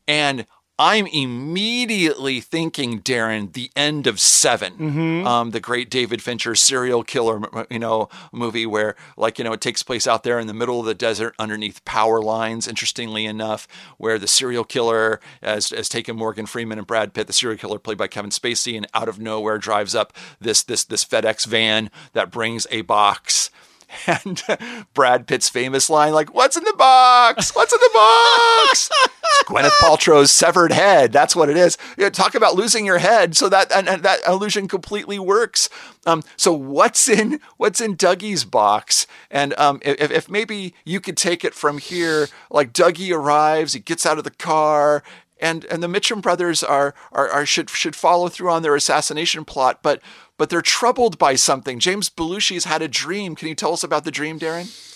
[0.08, 0.46] And
[0.78, 5.26] I'm immediately thinking, Darren, the end of 7 mm-hmm.
[5.26, 9.62] um, the great David Fincher serial killer, you know, movie where, like, you know, it
[9.62, 12.68] takes place out there in the middle of the desert underneath power lines.
[12.68, 13.66] Interestingly enough,
[13.96, 17.78] where the serial killer has, has taken Morgan Freeman and Brad Pitt, the serial killer
[17.78, 21.90] played by Kevin Spacey, and out of nowhere drives up this this this FedEx van
[22.12, 23.50] that brings a box
[24.06, 24.42] and
[24.94, 27.54] Brad Pitt's famous line, like, "What's in the box?
[27.54, 28.90] What's in the box?"
[29.46, 31.12] Gwyneth Paltrow's severed head.
[31.12, 31.78] That's what it is.
[31.96, 33.36] You know, talk about losing your head.
[33.36, 35.68] So that and, and that illusion completely works.
[36.04, 39.06] Um, so what's in what's in Dougie's box?
[39.30, 43.80] And um, if, if maybe you could take it from here, like Dougie arrives, he
[43.80, 45.02] gets out of the car,
[45.40, 49.44] and and the Mitchum brothers are, are are, should should follow through on their assassination
[49.44, 50.00] plot, but
[50.38, 51.78] but they're troubled by something.
[51.78, 53.34] James Belushi's had a dream.
[53.34, 54.95] Can you tell us about the dream, Darren?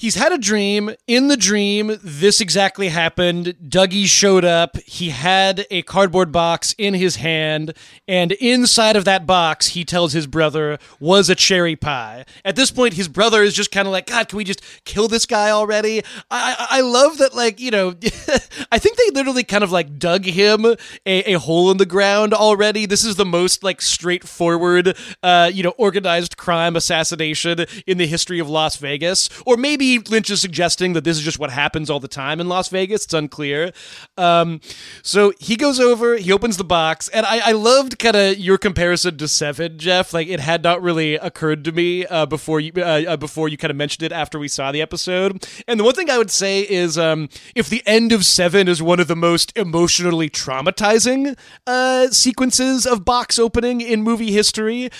[0.00, 0.94] He's had a dream.
[1.06, 3.54] In the dream, this exactly happened.
[3.62, 4.78] Dougie showed up.
[4.78, 7.74] He had a cardboard box in his hand,
[8.08, 12.24] and inside of that box, he tells his brother, was a cherry pie.
[12.46, 15.06] At this point, his brother is just kind of like, God, can we just kill
[15.06, 16.02] this guy already?
[16.30, 17.90] I, I love that, like, you know,
[18.72, 22.32] I think they literally kind of like dug him a, a hole in the ground
[22.32, 22.86] already.
[22.86, 28.38] This is the most, like, straightforward, uh, you know, organized crime assassination in the history
[28.38, 29.28] of Las Vegas.
[29.44, 32.48] Or maybe Lynch is suggesting that this is just what happens all the time in
[32.48, 33.04] Las Vegas.
[33.04, 33.72] It's unclear.
[34.16, 34.60] Um,
[35.02, 38.58] so he goes over, he opens the box, and I, I loved kind of your
[38.58, 40.12] comparison to Seven, Jeff.
[40.12, 43.56] Like it had not really occurred to me uh, before you uh, uh before you
[43.56, 45.46] kind of mentioned it after we saw the episode.
[45.66, 48.82] And the one thing I would say is, um, if the end of Seven is
[48.82, 51.36] one of the most emotionally traumatizing
[51.66, 54.90] uh, sequences of box opening in movie history,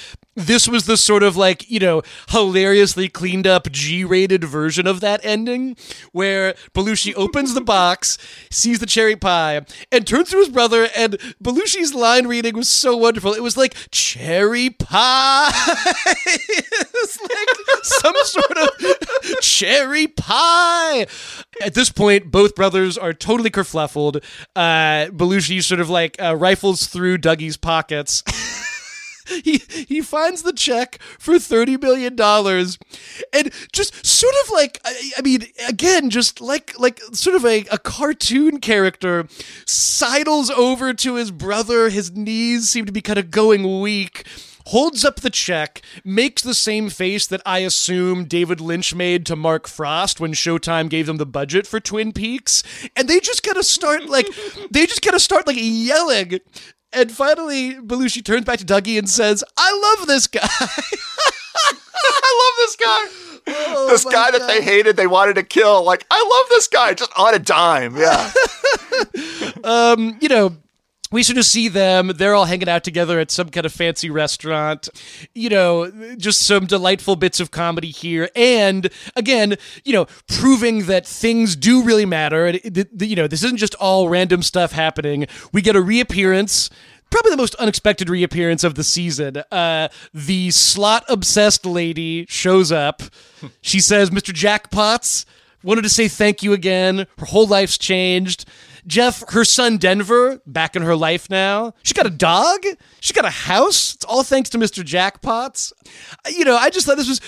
[0.46, 5.00] this was the sort of like, you know, hilariously cleaned up G rated version of
[5.00, 5.76] that ending
[6.12, 8.18] where Belushi opens the box,
[8.50, 9.62] sees the cherry pie,
[9.92, 10.88] and turns to his brother.
[10.96, 13.32] And Belushi's line reading was so wonderful.
[13.32, 15.50] It was like, cherry pie.
[16.06, 21.06] it's like some sort of cherry pie.
[21.62, 24.24] At this point, both brothers are totally kerfluffled.
[24.56, 28.22] Uh, Belushi sort of like uh, rifles through Dougie's pockets.
[29.44, 32.78] he he finds the check for thirty million dollars,
[33.32, 37.64] and just sort of like I, I, mean, again, just like like sort of a,
[37.70, 39.26] a cartoon character
[39.66, 41.88] sidles over to his brother.
[41.88, 44.26] His knees seem to be kind of going weak.
[44.66, 49.34] Holds up the check, makes the same face that I assume David Lynch made to
[49.34, 52.62] Mark Frost when Showtime gave them the budget for Twin Peaks,
[52.94, 54.28] and they just gotta start like
[54.70, 56.40] they just gotta start like yelling
[56.92, 60.40] and finally, Belushi turns back to Dougie and says, I love this guy.
[62.02, 63.06] I love this guy.
[63.52, 64.34] Oh, this guy God.
[64.34, 65.82] that they hated, they wanted to kill.
[65.82, 67.96] Like, I love this guy just on a dime.
[67.96, 68.30] Yeah.
[69.64, 70.54] um, you know,
[71.12, 72.12] we sort of see them.
[72.16, 74.88] They're all hanging out together at some kind of fancy restaurant.
[75.34, 78.28] You know, just some delightful bits of comedy here.
[78.36, 82.46] And again, you know, proving that things do really matter.
[82.46, 85.26] And, you know, this isn't just all random stuff happening.
[85.52, 86.70] We get a reappearance
[87.10, 89.42] probably the most unexpected reappearance of the season.
[89.50, 93.02] Uh, the slot obsessed lady shows up.
[93.60, 94.32] She says, Mr.
[94.32, 95.24] Jackpots,
[95.62, 97.06] wanted to say thank you again.
[97.18, 98.44] Her whole life's changed.
[98.86, 101.74] Jeff, her son Denver, back in her life now.
[101.82, 102.64] She got a dog.
[103.00, 103.94] She got a house.
[103.94, 104.82] It's all thanks to Mr.
[104.84, 105.72] Jackpots.
[106.28, 107.20] You know, I just thought this was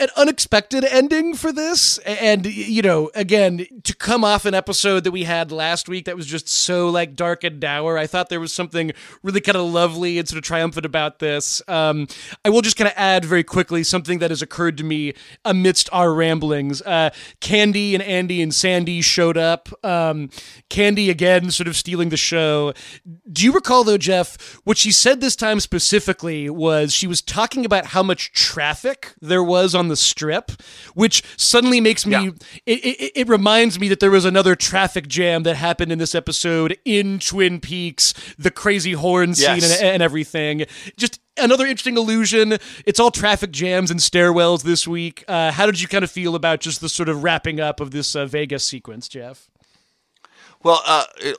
[0.00, 1.98] an unexpected ending for this.
[1.98, 6.16] And, you know, again, to come off an episode that we had last week that
[6.16, 9.70] was just so like dark and dour, I thought there was something really kind of
[9.70, 11.62] lovely and sort of triumphant about this.
[11.68, 12.06] Um,
[12.44, 15.14] I will just kind of add very quickly something that has occurred to me
[15.44, 16.82] amidst our ramblings.
[16.82, 17.10] Uh,
[17.40, 19.68] Candy and Andy and Sandy showed up.
[19.84, 20.30] Um,
[20.70, 22.72] Candy again sort of stealing the show.
[23.30, 27.66] Do you recall though, Jeff, what she said this time specifically was she was talking
[27.66, 30.52] about how much traffic there was on the strip,
[30.94, 32.30] which suddenly makes me yeah.
[32.66, 36.14] it, it, it reminds me that there was another traffic jam that happened in this
[36.14, 39.80] episode in Twin Peaks, the crazy horn scene yes.
[39.80, 40.64] and, and everything.
[40.96, 42.58] Just another interesting illusion.
[42.86, 45.24] It's all traffic jams and stairwells this week.
[45.26, 47.90] Uh, how did you kind of feel about just the sort of wrapping up of
[47.90, 49.49] this uh, Vegas sequence, Jeff?
[50.62, 51.36] Well, uh, it,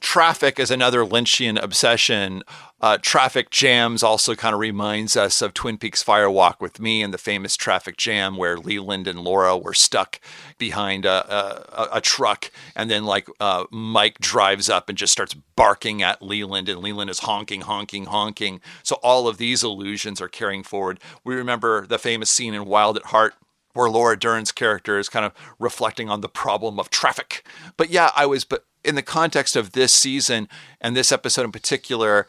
[0.00, 2.42] traffic is another Lynchian obsession.
[2.80, 7.02] Uh, traffic jams also kind of reminds us of Twin Peaks Fire Walk with Me
[7.02, 10.20] and the famous traffic jam where Leland and Laura were stuck
[10.58, 11.32] behind a,
[11.78, 16.22] a, a truck, and then like uh, Mike drives up and just starts barking at
[16.22, 18.60] Leland, and Leland is honking, honking, honking.
[18.82, 20.98] So all of these illusions are carrying forward.
[21.24, 23.34] We remember the famous scene in Wild at Heart
[23.72, 27.46] where Laura Dern's character is kind of reflecting on the problem of traffic.
[27.76, 30.48] But yeah, I was, but in the context of this season
[30.80, 32.26] and this episode in particular,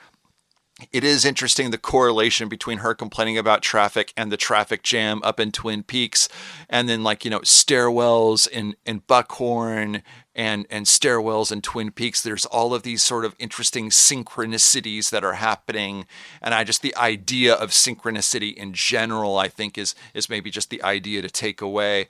[0.91, 5.39] it is interesting the correlation between her complaining about traffic and the traffic jam up
[5.39, 6.28] in Twin Peaks,
[6.67, 10.01] and then like you know stairwells in in Buckhorn
[10.36, 12.21] and and stairwells in Twin Peaks.
[12.21, 16.05] There's all of these sort of interesting synchronicities that are happening,
[16.41, 20.71] and I just the idea of synchronicity in general, I think is is maybe just
[20.71, 22.07] the idea to take away.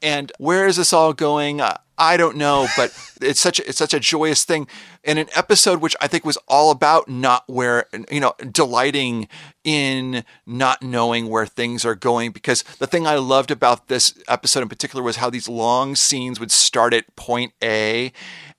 [0.00, 1.60] And where is this all going?
[1.60, 4.66] Uh, I don't know, but it's such a, it's such a joyous thing.
[5.04, 9.28] In an episode which I think was all about not where you know delighting
[9.66, 12.30] in not knowing where things are going.
[12.30, 16.38] Because the thing I loved about this episode in particular was how these long scenes
[16.38, 18.12] would start at point A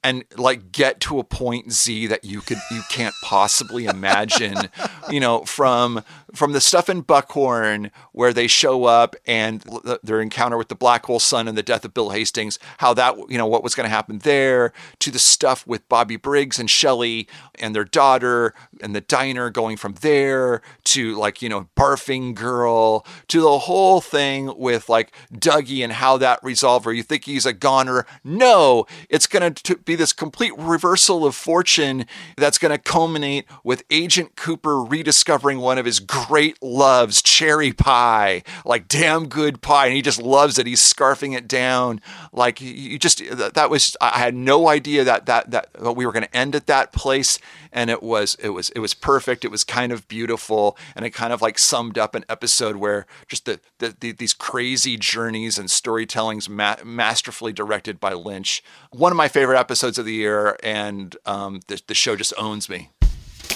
[0.04, 4.70] and like get to a point Z that you could you can't possibly imagine,
[5.10, 6.04] you know, from
[6.36, 9.64] from the stuff in Buckhorn where they show up and
[10.04, 13.27] their encounter with the black hole sun and the death of Bill Hastings, how that
[13.28, 16.70] you know what was going to happen there, to the stuff with Bobby Briggs and
[16.70, 22.34] Shelly and their daughter and the diner going from there to like you know barfing
[22.34, 26.88] girl to the whole thing with like Dougie and how that resolved.
[26.88, 28.06] Or you think he's a goner?
[28.24, 32.06] No, it's going to be this complete reversal of fortune
[32.36, 38.44] that's going to culminate with Agent Cooper rediscovering one of his great loves, cherry pie,
[38.66, 40.68] like damn good pie, and he just loves it.
[40.68, 42.02] He's scarfing it down
[42.32, 46.26] like you just that was I had no idea that that that we were going
[46.26, 47.40] to end at that place.
[47.72, 49.46] And it was it was it was perfect.
[49.46, 50.78] It was kind of beautiful.
[50.96, 54.34] And it kind of like summed up an episode where just the, the, the these
[54.34, 58.64] crazy journeys and storytellings ma- masterfully directed by Lynch.
[58.92, 60.58] One of my favorite episodes of the year.
[60.64, 62.90] And um, the, the show just owns me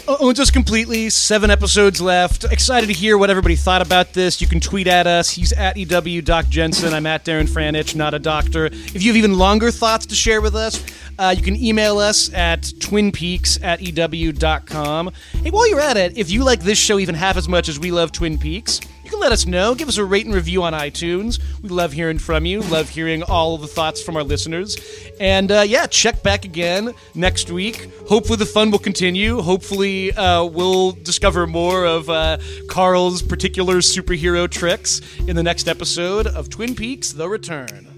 [0.07, 1.09] owns us completely.
[1.09, 2.43] Seven episodes left.
[2.45, 4.41] Excited to hear what everybody thought about this.
[4.41, 5.29] You can tweet at us.
[5.29, 6.93] He's at EW Doc Jensen.
[6.93, 8.65] I'm at Darren Franich, not a doctor.
[8.67, 10.83] If you have even longer thoughts to share with us,
[11.17, 15.11] uh, you can email us at twinpeaks at ew.com.
[15.43, 17.79] Hey, while you're at it, if you like this show even half as much as
[17.79, 18.81] we love Twin Peaks,
[19.11, 19.75] you can let us know.
[19.75, 21.37] Give us a rate and review on iTunes.
[21.61, 22.61] We love hearing from you.
[22.61, 24.77] Love hearing all the thoughts from our listeners.
[25.19, 27.89] And uh, yeah, check back again next week.
[28.07, 29.41] Hopefully the fun will continue.
[29.41, 32.37] Hopefully uh, we'll discover more of uh,
[32.69, 37.89] Carl's particular superhero tricks in the next episode of Twin Peaks: The Return.